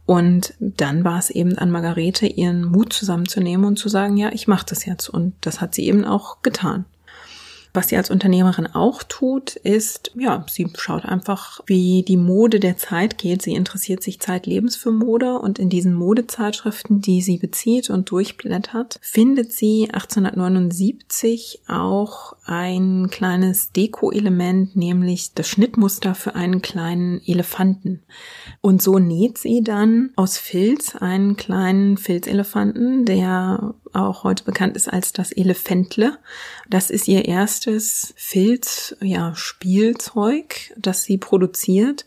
[0.09, 4.47] Und dann war es eben an Margarete, ihren Mut zusammenzunehmen und zu sagen, ja, ich
[4.47, 5.07] mache das jetzt.
[5.07, 6.85] Und das hat sie eben auch getan.
[7.73, 12.77] Was sie als Unternehmerin auch tut, ist, ja, sie schaut einfach, wie die Mode der
[12.77, 13.43] Zeit geht.
[13.43, 18.99] Sie interessiert sich zeitlebens für Mode und in diesen Modezeitschriften, die sie bezieht und durchblättert,
[19.01, 28.01] findet sie 1879 auch ein kleines Deko-Element, nämlich das Schnittmuster für einen kleinen Elefanten.
[28.61, 34.87] Und so näht sie dann aus Filz einen kleinen Filzelefanten, der auch heute bekannt ist
[34.87, 36.17] als das Elefantle.
[36.69, 42.05] Das ist ihr erstes Filz, ja, Spielzeug, das sie produziert.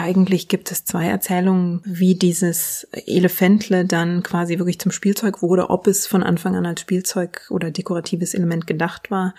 [0.00, 5.86] Eigentlich gibt es zwei Erzählungen, wie dieses Elefantle dann quasi wirklich zum Spielzeug wurde, ob
[5.86, 9.34] es von Anfang an als Spielzeug oder dekoratives Element gedacht war.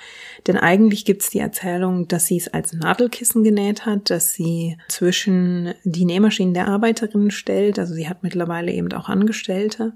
[0.46, 4.78] Denn eigentlich gibt es die Erzählung, dass sie es als Nadelkissen genäht hat, dass sie
[4.88, 9.94] zwischen die Nähmaschinen der Arbeiterinnen stellt, also sie hat mittlerweile eben auch Angestellte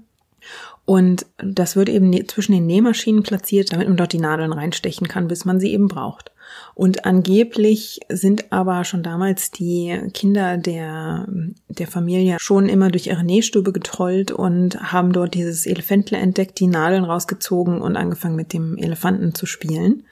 [0.84, 5.08] und das wird eben ne-, zwischen den Nähmaschinen platziert, damit man dort die Nadeln reinstechen
[5.08, 6.30] kann, bis man sie eben braucht.
[6.78, 11.26] Und angeblich sind aber schon damals die Kinder der,
[11.70, 16.66] der Familie schon immer durch ihre Nähstube getrollt und haben dort dieses Elefantle entdeckt, die
[16.66, 20.02] Nadeln rausgezogen und angefangen mit dem Elefanten zu spielen.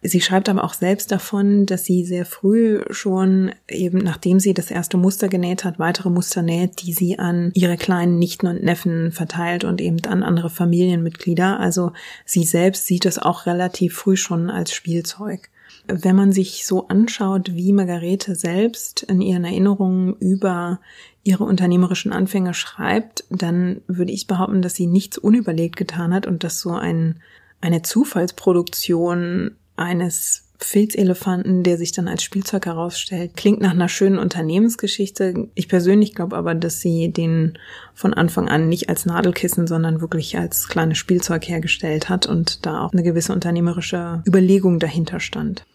[0.00, 4.70] Sie schreibt aber auch selbst davon, dass sie sehr früh schon eben, nachdem sie das
[4.70, 9.12] erste Muster genäht hat, weitere Muster näht, die sie an ihre kleinen Nichten und Neffen
[9.12, 11.60] verteilt und eben an andere Familienmitglieder.
[11.60, 11.92] Also
[12.24, 15.50] sie selbst sieht es auch relativ früh schon als Spielzeug.
[15.88, 20.80] Wenn man sich so anschaut, wie Margarete selbst in ihren Erinnerungen über
[21.22, 26.44] ihre unternehmerischen Anfänge schreibt, dann würde ich behaupten, dass sie nichts unüberlegt getan hat und
[26.44, 27.20] dass so ein,
[27.60, 33.36] eine Zufallsproduktion eines Filzelefanten, der sich dann als Spielzeug herausstellt.
[33.36, 35.48] Klingt nach einer schönen Unternehmensgeschichte.
[35.54, 37.58] Ich persönlich glaube aber, dass sie den
[37.94, 42.84] von Anfang an nicht als Nadelkissen, sondern wirklich als kleines Spielzeug hergestellt hat und da
[42.84, 45.66] auch eine gewisse unternehmerische Überlegung dahinter stand.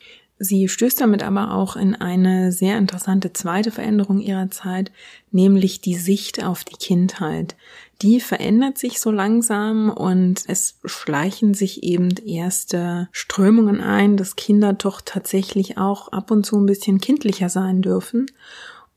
[0.43, 4.91] Sie stößt damit aber auch in eine sehr interessante zweite Veränderung ihrer Zeit,
[5.30, 7.56] nämlich die Sicht auf die Kindheit.
[8.01, 14.73] Die verändert sich so langsam und es schleichen sich eben erste Strömungen ein, dass Kinder
[14.73, 18.25] doch tatsächlich auch ab und zu ein bisschen kindlicher sein dürfen.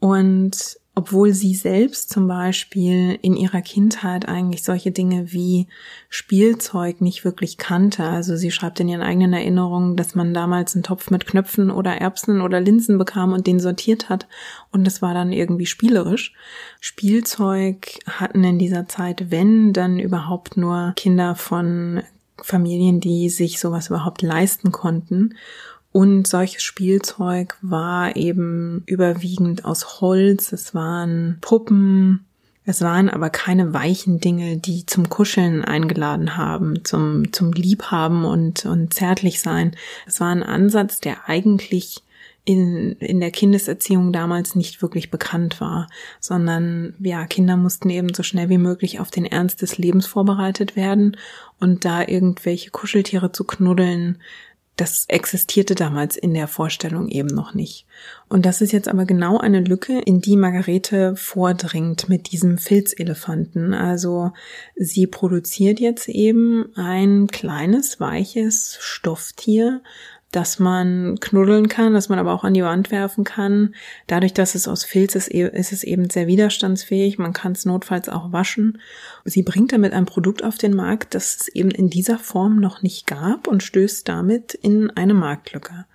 [0.00, 5.66] Und obwohl sie selbst zum Beispiel in ihrer Kindheit eigentlich solche Dinge wie
[6.09, 8.04] Spielzeug nicht wirklich kannte.
[8.04, 11.96] Also sie schreibt in ihren eigenen Erinnerungen, dass man damals einen Topf mit Knöpfen oder
[11.96, 14.28] Erbsen oder Linsen bekam und den sortiert hat
[14.70, 16.35] und das war dann irgendwie spielerisch.
[16.80, 22.02] Spielzeug hatten in dieser Zeit, wenn, dann überhaupt nur Kinder von
[22.42, 25.35] Familien, die sich sowas überhaupt leisten konnten.
[25.96, 30.50] Und solches Spielzeug war eben überwiegend aus Holz.
[30.50, 32.24] Es waren Puppen.
[32.64, 38.66] Es waren aber keine weichen Dinge, die zum Kuscheln eingeladen haben, zum, zum Liebhaben und,
[38.66, 39.76] und zärtlich sein.
[40.04, 42.02] Es war ein Ansatz, der eigentlich
[42.44, 45.87] in, in der Kindeserziehung damals nicht wirklich bekannt war,
[46.18, 50.74] sondern ja, Kinder mussten eben so schnell wie möglich auf den Ernst des Lebens vorbereitet
[50.74, 51.16] werden
[51.61, 54.18] und da irgendwelche Kuscheltiere zu knuddeln,
[54.76, 57.87] das existierte damals in der Vorstellung eben noch nicht.
[58.28, 63.72] Und das ist jetzt aber genau eine Lücke, in die Margarete vordringt mit diesem Filzelefanten.
[63.72, 64.32] Also
[64.74, 69.80] sie produziert jetzt eben ein kleines, weiches Stofftier,
[70.34, 73.74] dass man knuddeln kann, dass man aber auch an die Wand werfen kann.
[74.08, 77.18] Dadurch, dass es aus Filz ist, e-, ist es eben sehr widerstandsfähig.
[77.18, 78.80] Man kann es notfalls auch waschen.
[79.24, 82.82] Sie bringt damit ein Produkt auf den Markt, das es eben in dieser Form noch
[82.82, 85.86] nicht gab und stößt damit in eine Marktlücke.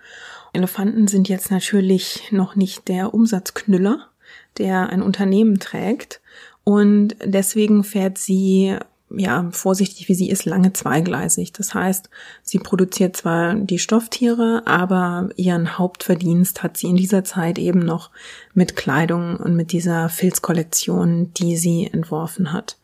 [0.54, 4.08] Elefanten sind jetzt natürlich noch nicht der Umsatzknüller,
[4.56, 6.22] der ein Unternehmen trägt.
[6.64, 8.76] Und deswegen fährt sie
[9.16, 11.52] ja, vorsichtig wie sie ist, lange zweigleisig.
[11.52, 12.10] Das heißt,
[12.42, 18.10] sie produziert zwar die Stofftiere, aber ihren Hauptverdienst hat sie in dieser Zeit eben noch
[18.54, 22.76] mit Kleidung und mit dieser Filzkollektion, die sie entworfen hat.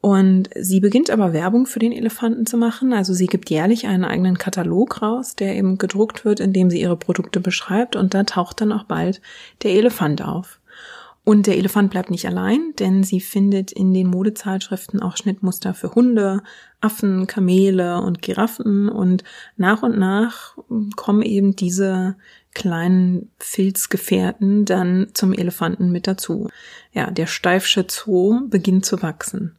[0.00, 2.94] Und sie beginnt aber Werbung für den Elefanten zu machen.
[2.94, 6.80] Also sie gibt jährlich einen eigenen Katalog raus, der eben gedruckt wird, in dem sie
[6.80, 7.96] ihre Produkte beschreibt.
[7.96, 9.20] Und da taucht dann auch bald
[9.62, 10.59] der Elefant auf.
[11.22, 15.94] Und der Elefant bleibt nicht allein, denn sie findet in den Modezeitschriften auch Schnittmuster für
[15.94, 16.42] Hunde,
[16.80, 19.22] Affen, Kamele und Giraffen und
[19.56, 20.56] nach und nach
[20.96, 22.16] kommen eben diese
[22.54, 26.48] kleinen Filzgefährten dann zum Elefanten mit dazu.
[26.92, 29.56] Ja, der Steifsche Zoo beginnt zu wachsen.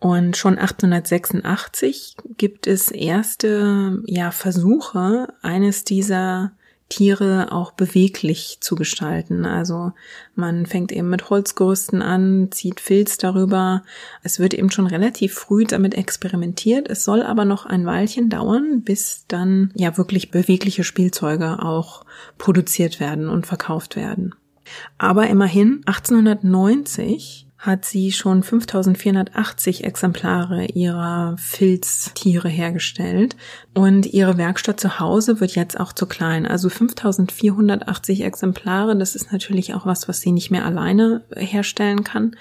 [0.00, 6.52] Und schon 1886 gibt es erste ja, Versuche, eines dieser
[6.92, 9.46] Tiere auch beweglich zu gestalten.
[9.46, 9.92] Also
[10.34, 13.82] man fängt eben mit Holzgerüsten an, zieht Filz darüber.
[14.22, 16.90] Es wird eben schon relativ früh damit experimentiert.
[16.90, 22.04] Es soll aber noch ein Weilchen dauern, bis dann ja wirklich bewegliche Spielzeuge auch
[22.36, 24.34] produziert werden und verkauft werden.
[24.98, 33.36] Aber immerhin 1890 hat sie schon 5480 Exemplare ihrer Filztiere hergestellt
[33.72, 36.44] und ihre Werkstatt zu Hause wird jetzt auch zu klein.
[36.44, 42.34] Also 5480 Exemplare, das ist natürlich auch was, was sie nicht mehr alleine herstellen kann,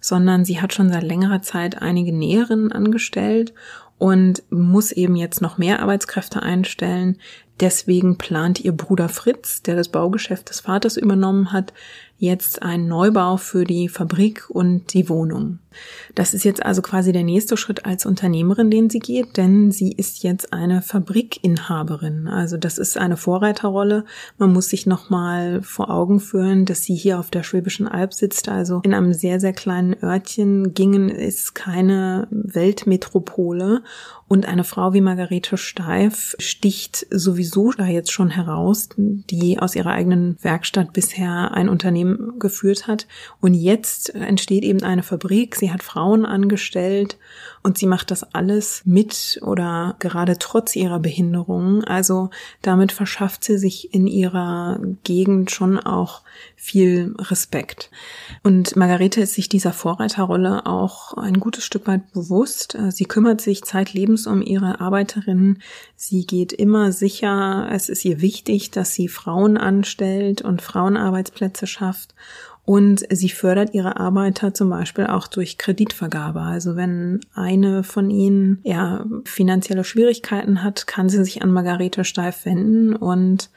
[0.00, 3.52] sondern sie hat schon seit längerer Zeit einige Näherinnen angestellt
[3.98, 7.18] und muss eben jetzt noch mehr Arbeitskräfte einstellen.
[7.58, 11.72] Deswegen plant ihr Bruder Fritz, der das Baugeschäft des Vaters übernommen hat,
[12.22, 15.58] jetzt einen Neubau für die Fabrik und die Wohnung.
[16.14, 19.90] Das ist jetzt also quasi der nächste Schritt als Unternehmerin, den sie geht, denn sie
[19.90, 22.28] ist jetzt eine Fabrikinhaberin.
[22.28, 24.04] Also das ist eine Vorreiterrolle.
[24.38, 28.48] Man muss sich nochmal vor Augen führen, dass sie hier auf der Schwäbischen Alb sitzt,
[28.48, 30.74] also in einem sehr, sehr kleinen Örtchen.
[30.74, 33.82] Gingen ist keine Weltmetropole
[34.28, 39.90] und eine Frau wie Margarete Steif sticht sowieso da jetzt schon heraus, die aus ihrer
[39.90, 43.06] eigenen Werkstatt bisher ein Unternehmen geführt hat.
[43.40, 45.56] Und jetzt entsteht eben eine Fabrik.
[45.56, 47.18] Sie hat Frauen angestellt
[47.62, 51.84] und sie macht das alles mit oder gerade trotz ihrer Behinderung.
[51.84, 56.22] Also damit verschafft sie sich in ihrer Gegend schon auch
[56.56, 57.90] viel Respekt.
[58.42, 62.76] Und Margarete ist sich dieser Vorreiterrolle auch ein gutes Stück weit bewusst.
[62.90, 65.62] Sie kümmert sich zeitlebens um ihre Arbeiterinnen.
[65.94, 72.14] Sie geht immer sicher, es ist ihr wichtig, dass sie Frauen anstellt und Frauenarbeitsplätze schafft.
[72.64, 76.40] Und sie fördert ihre Arbeiter zum Beispiel auch durch Kreditvergabe.
[76.40, 82.44] Also wenn eine von ihnen ja finanzielle Schwierigkeiten hat, kann sie sich an Margarete Steif
[82.46, 83.50] wenden und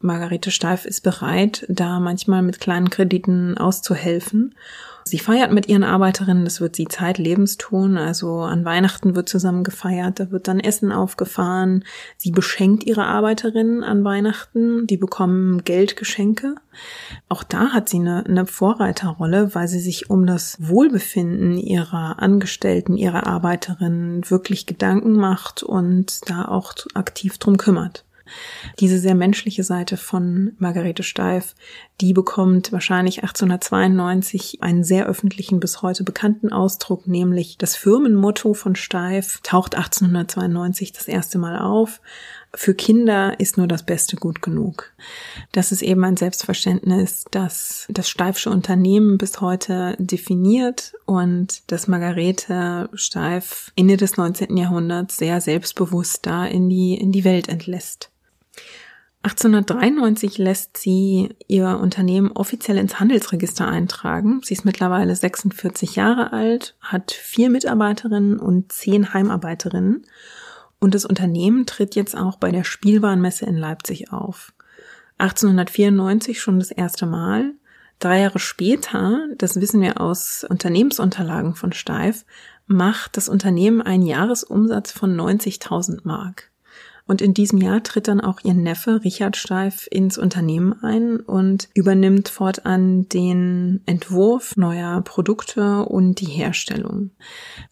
[0.00, 4.54] Margarete Steif ist bereit, da manchmal mit kleinen Krediten auszuhelfen.
[5.04, 7.98] Sie feiert mit ihren Arbeiterinnen, das wird sie zeitlebens tun.
[7.98, 11.84] Also an Weihnachten wird zusammen gefeiert, da wird dann Essen aufgefahren.
[12.16, 16.54] Sie beschenkt ihre Arbeiterinnen an Weihnachten, die bekommen Geldgeschenke.
[17.28, 22.96] Auch da hat sie eine, eine Vorreiterrolle, weil sie sich um das Wohlbefinden ihrer Angestellten,
[22.96, 28.04] ihrer Arbeiterinnen wirklich Gedanken macht und da auch aktiv drum kümmert.
[28.80, 31.54] Diese sehr menschliche Seite von Margarete Steif,
[32.00, 38.76] die bekommt wahrscheinlich 1892 einen sehr öffentlichen, bis heute bekannten Ausdruck, nämlich das Firmenmotto von
[38.76, 42.00] Steif taucht 1892 das erste Mal auf.
[42.54, 44.92] Für Kinder ist nur das Beste gut genug.
[45.52, 52.90] Das ist eben ein Selbstverständnis, das das Steifsche Unternehmen bis heute definiert und das Margarete
[52.92, 54.54] Steif Ende des 19.
[54.56, 58.11] Jahrhunderts sehr selbstbewusst da in die, in die Welt entlässt.
[59.24, 64.40] 1893 lässt sie ihr Unternehmen offiziell ins Handelsregister eintragen.
[64.42, 70.06] Sie ist mittlerweile 46 Jahre alt, hat vier Mitarbeiterinnen und zehn Heimarbeiterinnen.
[70.80, 74.52] Und das Unternehmen tritt jetzt auch bei der Spielwarenmesse in Leipzig auf.
[75.18, 77.52] 1894 schon das erste Mal.
[78.00, 82.24] Drei Jahre später, das wissen wir aus Unternehmensunterlagen von Steif,
[82.66, 86.51] macht das Unternehmen einen Jahresumsatz von 90.000 Mark.
[87.06, 91.68] Und in diesem Jahr tritt dann auch ihr Neffe Richard Steif ins Unternehmen ein und
[91.74, 97.10] übernimmt fortan den Entwurf neuer Produkte und die Herstellung.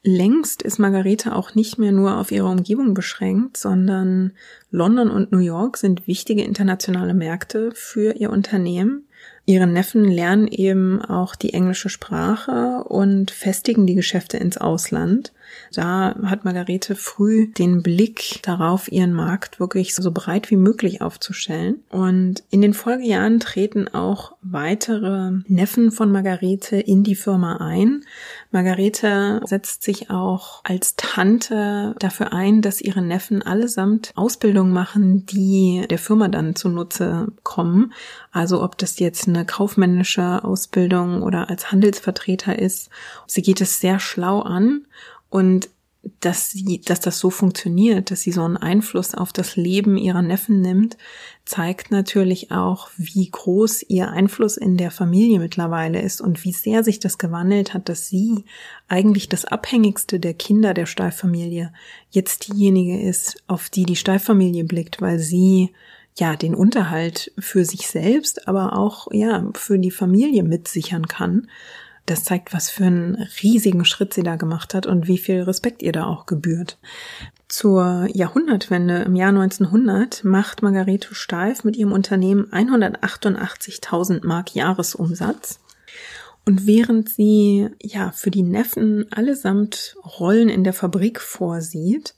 [0.03, 4.33] Längst ist Margarete auch nicht mehr nur auf ihre Umgebung beschränkt, sondern
[4.71, 9.07] London und New York sind wichtige internationale Märkte für ihr Unternehmen.
[9.47, 15.33] Ihre Neffen lernen eben auch die englische Sprache und festigen die Geschäfte ins Ausland.
[15.75, 21.83] Da hat Margarete früh den Blick darauf, ihren Markt wirklich so breit wie möglich aufzustellen.
[21.91, 28.05] Und in den Folgejahren treten auch weitere Neffen von Margarete in die Firma ein.
[28.51, 35.87] Margarete setzt sich auch als Tante dafür ein, dass ihre Neffen allesamt Ausbildung machen, die
[35.89, 37.93] der Firma dann zunutze kommen.
[38.33, 42.91] Also ob das jetzt eine kaufmännische Ausbildung oder als Handelsvertreter ist.
[43.27, 44.87] Sie geht es sehr schlau an
[45.31, 45.71] und
[46.21, 50.23] dass sie, dass das so funktioniert, dass sie so einen Einfluss auf das Leben ihrer
[50.23, 50.97] Neffen nimmt,
[51.45, 56.85] zeigt natürlich auch, wie groß ihr Einfluss in der Familie mittlerweile ist und wie sehr
[56.85, 58.45] sich das gewandelt hat, dass sie
[58.89, 61.71] eigentlich das abhängigste der Kinder der Steiffamilie
[62.11, 65.71] jetzt diejenige ist, auf die die Steiffamilie blickt, weil sie
[66.19, 71.49] ja, den Unterhalt für sich selbst, aber auch, ja, für die Familie mitsichern kann.
[72.11, 75.81] Das zeigt, was für einen riesigen Schritt sie da gemacht hat und wie viel Respekt
[75.81, 76.77] ihr da auch gebührt.
[77.47, 85.61] Zur Jahrhundertwende im Jahr 1900 macht Margarete Steif mit ihrem Unternehmen 188.000 Mark Jahresumsatz.
[86.45, 92.17] Und während sie ja für die Neffen allesamt Rollen in der Fabrik vorsieht,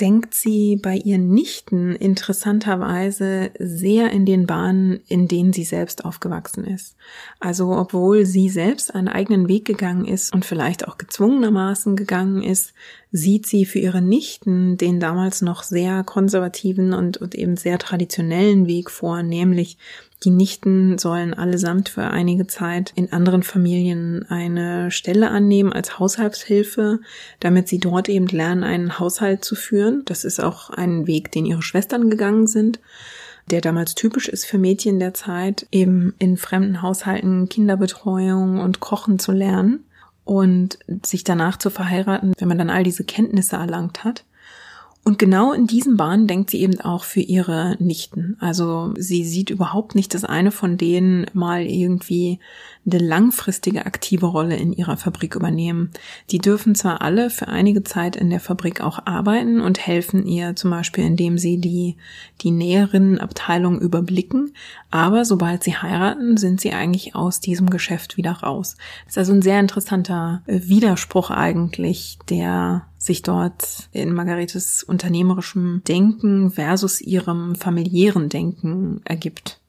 [0.00, 6.64] denkt sie bei ihren Nichten interessanterweise sehr in den Bahnen, in denen sie selbst aufgewachsen
[6.64, 6.96] ist.
[7.40, 12.74] Also obwohl sie selbst einen eigenen Weg gegangen ist und vielleicht auch gezwungenermaßen gegangen ist,
[13.10, 18.66] sieht sie für ihre Nichten den damals noch sehr konservativen und, und eben sehr traditionellen
[18.66, 19.78] Weg vor, nämlich
[20.26, 26.98] die Nichten sollen allesamt für einige Zeit in anderen Familien eine Stelle annehmen als Haushaltshilfe,
[27.38, 30.02] damit sie dort eben lernen, einen Haushalt zu führen.
[30.04, 32.80] Das ist auch ein Weg, den ihre Schwestern gegangen sind,
[33.52, 39.20] der damals typisch ist für Mädchen der Zeit, eben in fremden Haushalten Kinderbetreuung und Kochen
[39.20, 39.84] zu lernen
[40.24, 44.24] und sich danach zu verheiraten, wenn man dann all diese Kenntnisse erlangt hat.
[45.06, 48.36] Und genau in diesem Bahn denkt sie eben auch für ihre Nichten.
[48.40, 52.40] Also sie sieht überhaupt nicht, dass eine von denen mal irgendwie
[52.84, 55.92] eine langfristige aktive Rolle in ihrer Fabrik übernehmen.
[56.32, 60.56] Die dürfen zwar alle für einige Zeit in der Fabrik auch arbeiten und helfen ihr
[60.56, 61.96] zum Beispiel, indem sie die,
[62.40, 64.54] die näheren Abteilungen überblicken,
[64.90, 68.76] aber sobald sie heiraten, sind sie eigentlich aus diesem Geschäft wieder raus.
[69.04, 76.50] Das ist also ein sehr interessanter Widerspruch eigentlich, der sich dort in Margaretes unternehmerischem Denken
[76.50, 79.60] versus ihrem familiären Denken ergibt.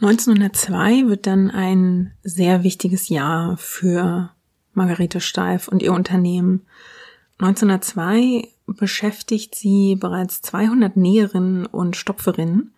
[0.00, 4.30] 1902 wird dann ein sehr wichtiges Jahr für
[4.72, 6.66] Margarete Steif und ihr Unternehmen.
[7.38, 12.72] 1902 beschäftigt sie bereits 200 Näherinnen und Stopferinnen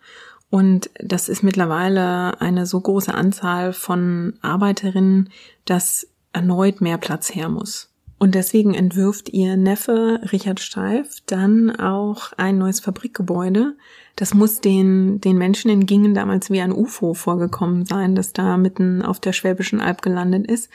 [0.49, 5.29] und das ist mittlerweile eine so große Anzahl von Arbeiterinnen,
[5.65, 7.89] dass erneut mehr Platz her muss.
[8.19, 13.75] Und deswegen entwirft ihr Neffe Richard Steif dann auch ein neues Fabrikgebäude.
[14.15, 18.57] Das muss den, den Menschen in Gingen damals wie ein UFO vorgekommen sein, das da
[18.57, 20.71] mitten auf der Schwäbischen Alb gelandet ist.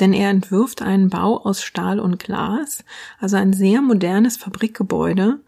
[0.00, 2.82] Denn er entwirft einen Bau aus Stahl und Glas,
[3.20, 5.40] also ein sehr modernes Fabrikgebäude.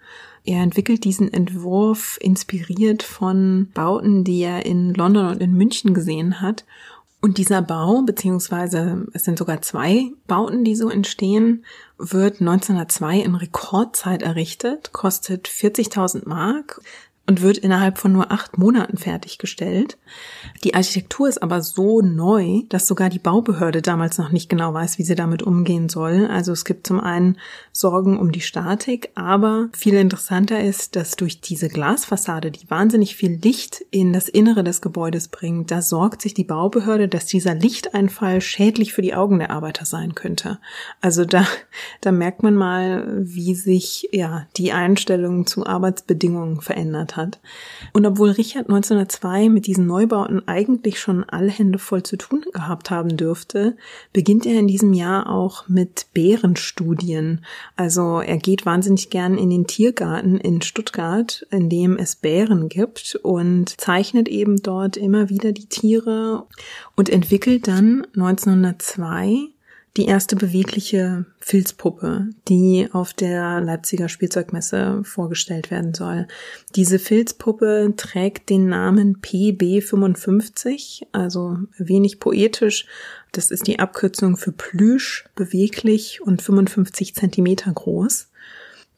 [0.44, 6.42] Er entwickelt diesen Entwurf inspiriert von Bauten, die er in London und in München gesehen
[6.42, 6.66] hat
[7.20, 11.64] und dieser Bau, beziehungsweise es sind sogar zwei Bauten, die so entstehen,
[11.98, 16.80] wird 1902 in Rekordzeit errichtet, kostet 40.000 Mark,
[17.28, 19.98] und wird innerhalb von nur acht Monaten fertiggestellt.
[20.64, 24.98] Die Architektur ist aber so neu, dass sogar die Baubehörde damals noch nicht genau weiß,
[24.98, 26.26] wie sie damit umgehen soll.
[26.26, 27.36] Also es gibt zum einen
[27.70, 33.38] Sorgen um die Statik, aber viel interessanter ist, dass durch diese Glasfassade, die wahnsinnig viel
[33.42, 38.40] Licht in das Innere des Gebäudes bringt, da sorgt sich die Baubehörde, dass dieser Lichteinfall
[38.40, 40.60] schädlich für die Augen der Arbeiter sein könnte.
[41.02, 41.46] Also da,
[42.00, 47.38] da merkt man mal, wie sich ja die Einstellung zu Arbeitsbedingungen verändert hat.
[47.92, 52.90] Und obwohl Richard 1902 mit diesen Neubauten eigentlich schon alle Hände voll zu tun gehabt
[52.90, 53.76] haben dürfte,
[54.14, 57.44] beginnt er in diesem Jahr auch mit Bärenstudien.
[57.76, 63.18] Also er geht wahnsinnig gern in den Tiergarten in Stuttgart, in dem es Bären gibt
[63.22, 66.46] und zeichnet eben dort immer wieder die Tiere
[66.96, 69.50] und entwickelt dann 1902
[69.98, 76.28] die erste bewegliche Filzpuppe, die auf der Leipziger Spielzeugmesse vorgestellt werden soll.
[76.76, 82.86] Diese Filzpuppe trägt den Namen PB55, also wenig poetisch.
[83.32, 88.28] Das ist die Abkürzung für Plüsch, beweglich und 55 Zentimeter groß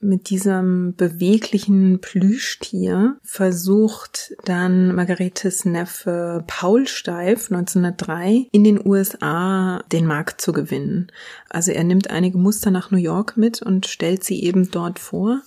[0.00, 10.06] mit diesem beweglichen Plüschtier versucht dann Margaretes Neffe Paul Steif 1903 in den USA den
[10.06, 11.12] Markt zu gewinnen.
[11.50, 15.42] Also er nimmt einige Muster nach New York mit und stellt sie eben dort vor.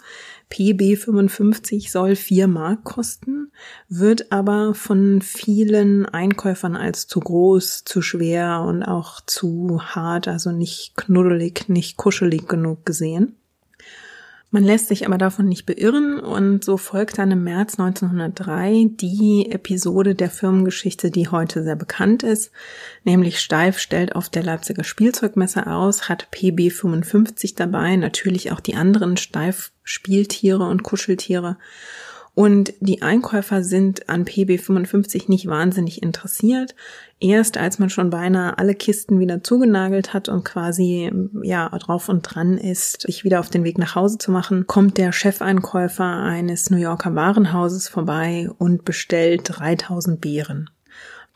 [0.49, 3.51] PB 55 soll vier Mark kosten,
[3.89, 10.51] wird aber von vielen Einkäufern als zu groß, zu schwer und auch zu hart, also
[10.51, 13.35] nicht knuddelig, nicht kuschelig genug gesehen.
[14.53, 19.47] Man lässt sich aber davon nicht beirren und so folgt dann im März 1903 die
[19.49, 22.51] Episode der Firmengeschichte, die heute sehr bekannt ist,
[23.03, 28.75] nämlich Steif stellt auf der Leipziger Spielzeugmesse aus, hat PB 55 dabei, natürlich auch die
[28.75, 31.57] anderen Steif Spieltiere und Kuscheltiere
[32.35, 36.73] Und die Einkäufer sind an PB55 nicht wahnsinnig interessiert.
[37.19, 41.11] Erst als man schon beinahe alle Kisten wieder zugenagelt hat und quasi
[41.43, 44.97] ja drauf und dran ist, sich wieder auf den Weg nach Hause zu machen, kommt
[44.97, 50.71] der Chefeinkäufer eines New Yorker Warenhauses vorbei und bestellt 3000 Beeren.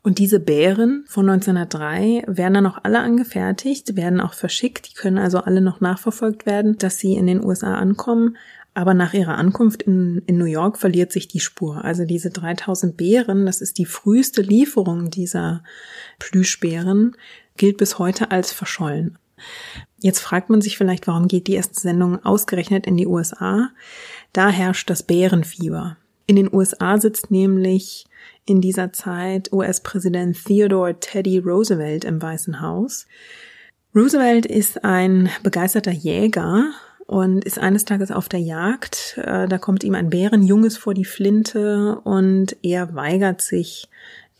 [0.08, 5.18] Und diese Bären von 1903 werden dann auch alle angefertigt, werden auch verschickt, die können
[5.18, 8.38] also alle noch nachverfolgt werden, dass sie in den USA ankommen.
[8.78, 11.84] Aber nach ihrer Ankunft in, in New York verliert sich die Spur.
[11.84, 15.64] Also diese 3000 Bären, das ist die früheste Lieferung dieser
[16.20, 17.18] Plüschbären,
[17.58, 19.18] gilt bis heute als verschollen.
[20.00, 23.72] Jetzt fragt man sich vielleicht, warum geht die erste Sendung ausgerechnet in die USA?
[24.32, 25.98] Da herrscht das Bärenfieber.
[26.28, 28.06] In den USA sitzt nämlich
[28.46, 33.08] in dieser Zeit US-Präsident Theodore Teddy Roosevelt im Weißen Haus.
[33.96, 36.74] Roosevelt ist ein begeisterter Jäger
[37.08, 39.18] und ist eines Tages auf der Jagd.
[39.18, 43.90] Äh, da kommt ihm ein Bärenjunges vor die Flinte und er weigert sich,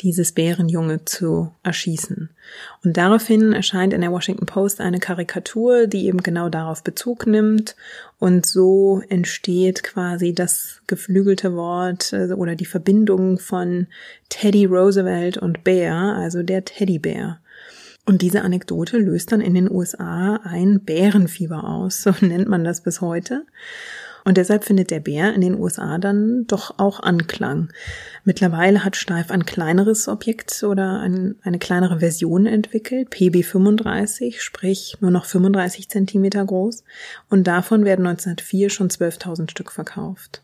[0.02, 2.30] dieses Bärenjunge zu erschießen.
[2.84, 7.76] Und daraufhin erscheint in der Washington Post eine Karikatur, die eben genau darauf Bezug nimmt.
[8.20, 13.88] Und so entsteht quasi das geflügelte Wort äh, oder die Verbindung von
[14.30, 17.40] Teddy Roosevelt und Bär, also der Teddybär.
[18.08, 22.80] Und diese Anekdote löst dann in den USA ein Bärenfieber aus, so nennt man das
[22.80, 23.46] bis heute.
[24.24, 27.70] Und deshalb findet der Bär in den USA dann doch auch Anklang.
[28.24, 35.12] Mittlerweile hat Steif ein kleineres Objekt oder ein, eine kleinere Version entwickelt, PB35, sprich nur
[35.12, 36.86] noch 35 Zentimeter groß.
[37.30, 40.44] Und davon werden 1904 schon 12.000 Stück verkauft.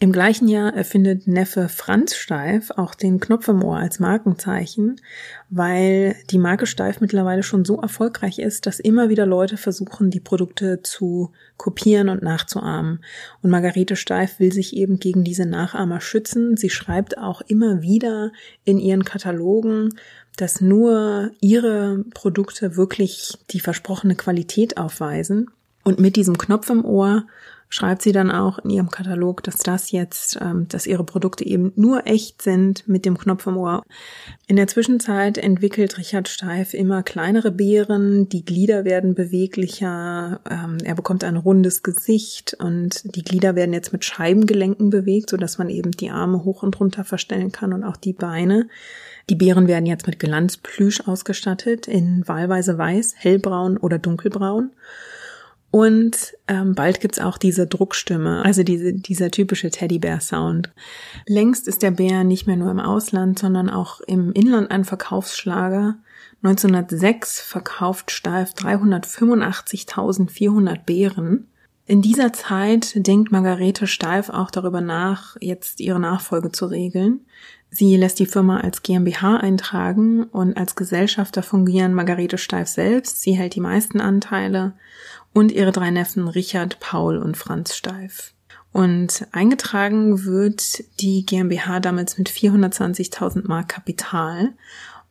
[0.00, 5.00] Im gleichen Jahr erfindet Neffe Franz Steif auch den Knopf im Ohr als Markenzeichen,
[5.50, 10.20] weil die Marke Steif mittlerweile schon so erfolgreich ist, dass immer wieder Leute versuchen, die
[10.20, 13.00] Produkte zu kopieren und nachzuahmen.
[13.42, 16.56] Und Margarete Steif will sich eben gegen diese Nachahmer schützen.
[16.56, 18.30] Sie schreibt auch immer wieder
[18.62, 19.98] in ihren Katalogen,
[20.36, 25.50] dass nur ihre Produkte wirklich die versprochene Qualität aufweisen.
[25.82, 27.26] Und mit diesem Knopf im Ohr
[27.68, 31.72] schreibt sie dann auch in ihrem Katalog, dass das jetzt, ähm, dass ihre Produkte eben
[31.76, 33.82] nur echt sind mit dem Knopf im Ohr.
[34.46, 40.94] In der Zwischenzeit entwickelt Richard Steif immer kleinere Beeren, die Glieder werden beweglicher, ähm, er
[40.94, 45.68] bekommt ein rundes Gesicht und die Glieder werden jetzt mit Scheibengelenken bewegt, so dass man
[45.68, 48.68] eben die Arme hoch und runter verstellen kann und auch die Beine.
[49.28, 54.70] Die Beeren werden jetzt mit Glanzplüsch ausgestattet in wahlweise weiß, hellbraun oder dunkelbraun.
[55.70, 60.70] Und ähm, bald gibt's auch diese Druckstimme, also diese, dieser typische Teddybär-Sound.
[61.26, 65.98] Längst ist der Bär nicht mehr nur im Ausland, sondern auch im Inland ein Verkaufsschlager.
[66.42, 71.48] 1906 verkauft Steif 385.400 Bären.
[71.84, 77.20] In dieser Zeit denkt Margarete Steif auch darüber nach, jetzt ihre Nachfolge zu regeln.
[77.70, 83.20] Sie lässt die Firma als GmbH eintragen und als Gesellschafter fungieren Margarete Steif selbst.
[83.20, 84.74] Sie hält die meisten Anteile
[85.32, 88.34] und ihre drei Neffen Richard, Paul und Franz Steif.
[88.72, 94.54] Und eingetragen wird die GmbH damals mit 420.000 Mark Kapital.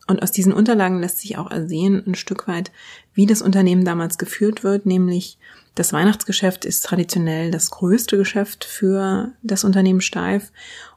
[0.07, 2.72] Und aus diesen Unterlagen lässt sich auch ersehen, ein Stück weit,
[3.13, 5.38] wie das Unternehmen damals geführt wird, nämlich
[5.78, 10.51] das Weihnachtsgeschäft ist traditionell das größte Geschäft für das Unternehmen Steif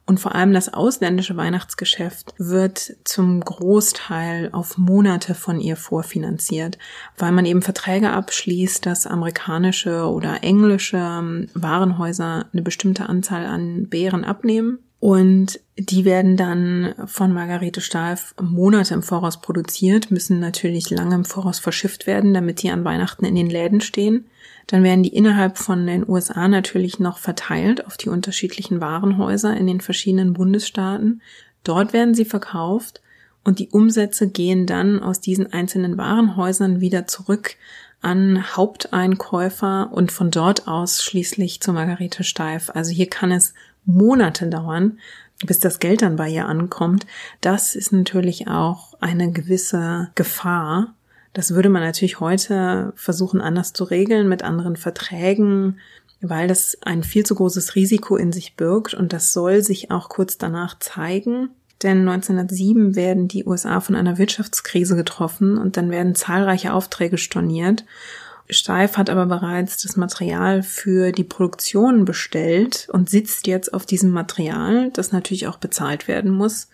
[0.07, 6.79] und vor allem das ausländische Weihnachtsgeschäft wird zum Großteil auf Monate von ihr vorfinanziert,
[7.17, 13.89] weil man eben Verträge abschließt, dass amerikanische oder englische ähm, Warenhäuser eine bestimmte Anzahl an
[13.89, 14.81] Beeren abnehmen.
[14.99, 21.25] Und die werden dann von Margarete Stahlf Monate im Voraus produziert, müssen natürlich lange im
[21.25, 24.27] Voraus verschifft werden, damit die an Weihnachten in den Läden stehen.
[24.71, 29.67] Dann werden die innerhalb von den USA natürlich noch verteilt auf die unterschiedlichen Warenhäuser in
[29.67, 31.23] den verschiedenen Bundesstaaten.
[31.65, 33.01] Dort werden sie verkauft
[33.43, 37.57] und die Umsätze gehen dann aus diesen einzelnen Warenhäusern wieder zurück
[38.01, 42.71] an Haupteinkäufer und von dort aus schließlich zu Margarete Steif.
[42.73, 43.55] Also hier kann es
[43.85, 45.01] Monate dauern,
[45.45, 47.07] bis das Geld dann bei ihr ankommt.
[47.41, 50.95] Das ist natürlich auch eine gewisse Gefahr,
[51.33, 55.79] das würde man natürlich heute versuchen anders zu regeln mit anderen Verträgen,
[56.21, 60.09] weil das ein viel zu großes Risiko in sich birgt und das soll sich auch
[60.09, 61.51] kurz danach zeigen.
[61.83, 67.85] Denn 1907 werden die USA von einer Wirtschaftskrise getroffen und dann werden zahlreiche Aufträge storniert.
[68.51, 74.11] Steif hat aber bereits das Material für die Produktion bestellt und sitzt jetzt auf diesem
[74.11, 76.69] Material, das natürlich auch bezahlt werden muss.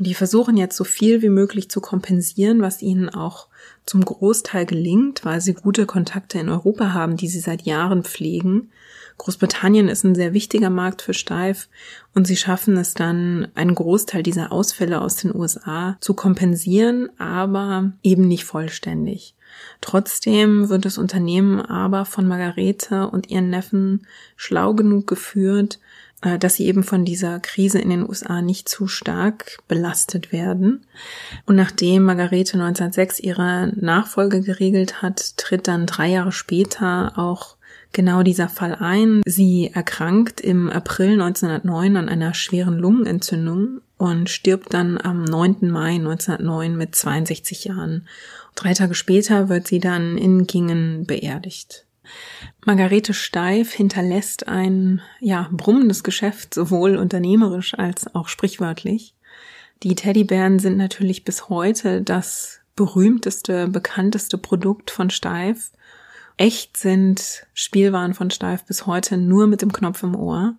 [0.00, 3.48] Und die versuchen jetzt so viel wie möglich zu kompensieren, was ihnen auch
[3.84, 8.70] zum Großteil gelingt, weil sie gute Kontakte in Europa haben, die sie seit Jahren pflegen.
[9.18, 11.68] Großbritannien ist ein sehr wichtiger Markt für Steif
[12.14, 17.92] und sie schaffen es dann, einen Großteil dieser Ausfälle aus den USA zu kompensieren, aber
[18.02, 19.34] eben nicht vollständig.
[19.82, 25.78] Trotzdem wird das Unternehmen aber von Margarete und ihren Neffen schlau genug geführt,
[26.20, 30.84] dass sie eben von dieser Krise in den USA nicht zu stark belastet werden.
[31.46, 37.56] Und nachdem Margarete 1906 ihre Nachfolge geregelt hat, tritt dann drei Jahre später auch
[37.92, 39.22] genau dieser Fall ein.
[39.24, 45.70] Sie erkrankt im April 1909 an einer schweren Lungenentzündung und stirbt dann am 9.
[45.70, 48.06] Mai 1909 mit 62 Jahren.
[48.54, 51.86] Drei Tage später wird sie dann in Gingen beerdigt.
[52.64, 59.14] Margarete Steif hinterlässt ein, ja, brummendes Geschäft, sowohl unternehmerisch als auch sprichwörtlich.
[59.82, 65.72] Die Teddybären sind natürlich bis heute das berühmteste, bekannteste Produkt von Steif.
[66.36, 70.54] Echt sind Spielwaren von Steif bis heute nur mit dem Knopf im Ohr.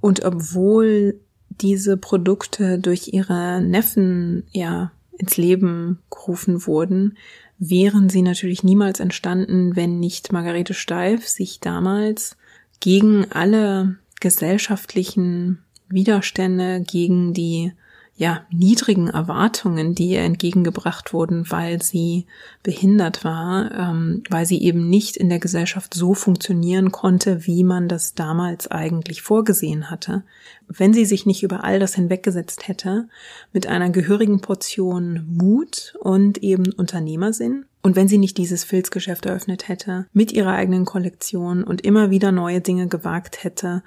[0.00, 7.16] Und obwohl diese Produkte durch ihre Neffen, ja, ins Leben gerufen wurden,
[7.58, 12.36] wären sie natürlich niemals entstanden, wenn nicht Margarete Steif sich damals
[12.80, 15.58] gegen alle gesellschaftlichen
[15.88, 17.72] Widerstände, gegen die
[18.18, 22.24] ja, niedrigen Erwartungen, die ihr entgegengebracht wurden, weil sie
[22.62, 27.88] behindert war, ähm, weil sie eben nicht in der Gesellschaft so funktionieren konnte, wie man
[27.88, 30.22] das damals eigentlich vorgesehen hatte.
[30.66, 33.08] Wenn sie sich nicht über all das hinweggesetzt hätte,
[33.52, 39.68] mit einer gehörigen Portion Mut und eben Unternehmersinn, und wenn sie nicht dieses Filzgeschäft eröffnet
[39.68, 43.84] hätte, mit ihrer eigenen Kollektion und immer wieder neue Dinge gewagt hätte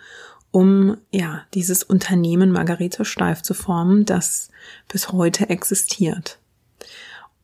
[0.52, 4.50] um ja dieses Unternehmen Margarete Steif zu formen, das
[4.88, 6.40] bis heute existiert.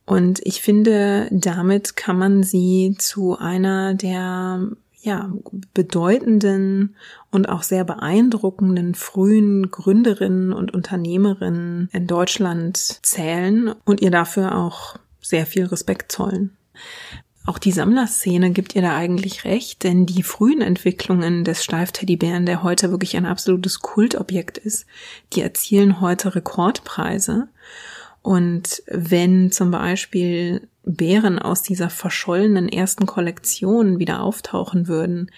[0.04, 4.68] Und ich finde, damit kann man sie zu einer der
[5.06, 5.32] ja,
[5.72, 6.96] bedeutenden
[7.30, 14.96] und auch sehr beeindruckenden frühen Gründerinnen und Unternehmerinnen in Deutschland zählen und ihr dafür auch
[15.20, 16.56] sehr viel Respekt zollen.
[17.46, 22.64] Auch die Sammlerszene gibt ihr da eigentlich recht, denn die frühen Entwicklungen des Steif-Teddybären, der
[22.64, 24.84] heute wirklich ein absolutes Kultobjekt ist,
[25.32, 27.48] die erzielen heute Rekordpreise.
[28.20, 35.30] Und wenn zum Beispiel Bären aus dieser verschollenen ersten Kollektion wieder auftauchen würden,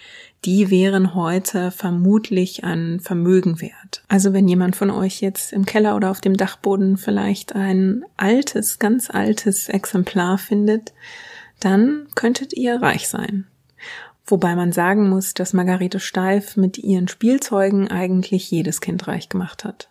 [0.46, 4.02] die wären heute vermutlich an Vermögen wert.
[4.09, 8.78] Also wenn jemand von euch jetzt im Keller oder auf dem Dachboden vielleicht ein altes,
[8.78, 10.94] ganz altes Exemplar findet,
[11.61, 13.46] dann könntet ihr reich sein.
[14.26, 19.64] Wobei man sagen muss, dass Margarete Steif mit ihren Spielzeugen eigentlich jedes Kind reich gemacht
[19.64, 19.88] hat.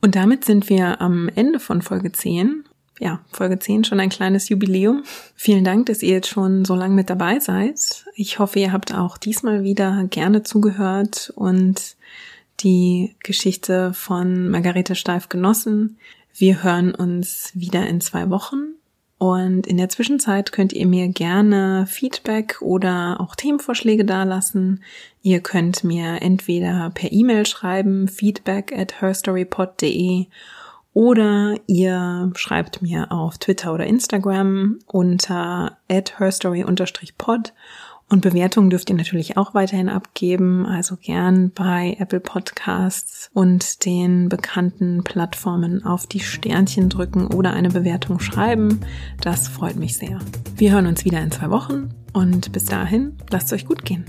[0.00, 2.64] Und damit sind wir am Ende von Folge 10.
[2.98, 5.04] Ja, Folge 10 schon ein kleines Jubiläum.
[5.34, 8.06] Vielen Dank, dass ihr jetzt schon so lange mit dabei seid.
[8.14, 11.96] Ich hoffe, ihr habt auch diesmal wieder gerne zugehört und
[12.60, 15.98] die Geschichte von Margarete Steif genossen.
[16.34, 18.74] Wir hören uns wieder in zwei Wochen
[19.20, 24.82] und in der Zwischenzeit könnt ihr mir gerne Feedback oder auch Themenvorschläge dalassen.
[25.20, 30.24] Ihr könnt mir entweder per E-Mail schreiben, feedback at herstorypod.de
[30.94, 37.52] oder ihr schreibt mir auf Twitter oder Instagram unter at herstory-pod
[38.10, 44.28] und Bewertungen dürft ihr natürlich auch weiterhin abgeben, also gern bei Apple Podcasts und den
[44.28, 48.80] bekannten Plattformen auf die Sternchen drücken oder eine Bewertung schreiben.
[49.20, 50.18] Das freut mich sehr.
[50.56, 54.04] Wir hören uns wieder in zwei Wochen und bis dahin, lasst es euch gut gehen.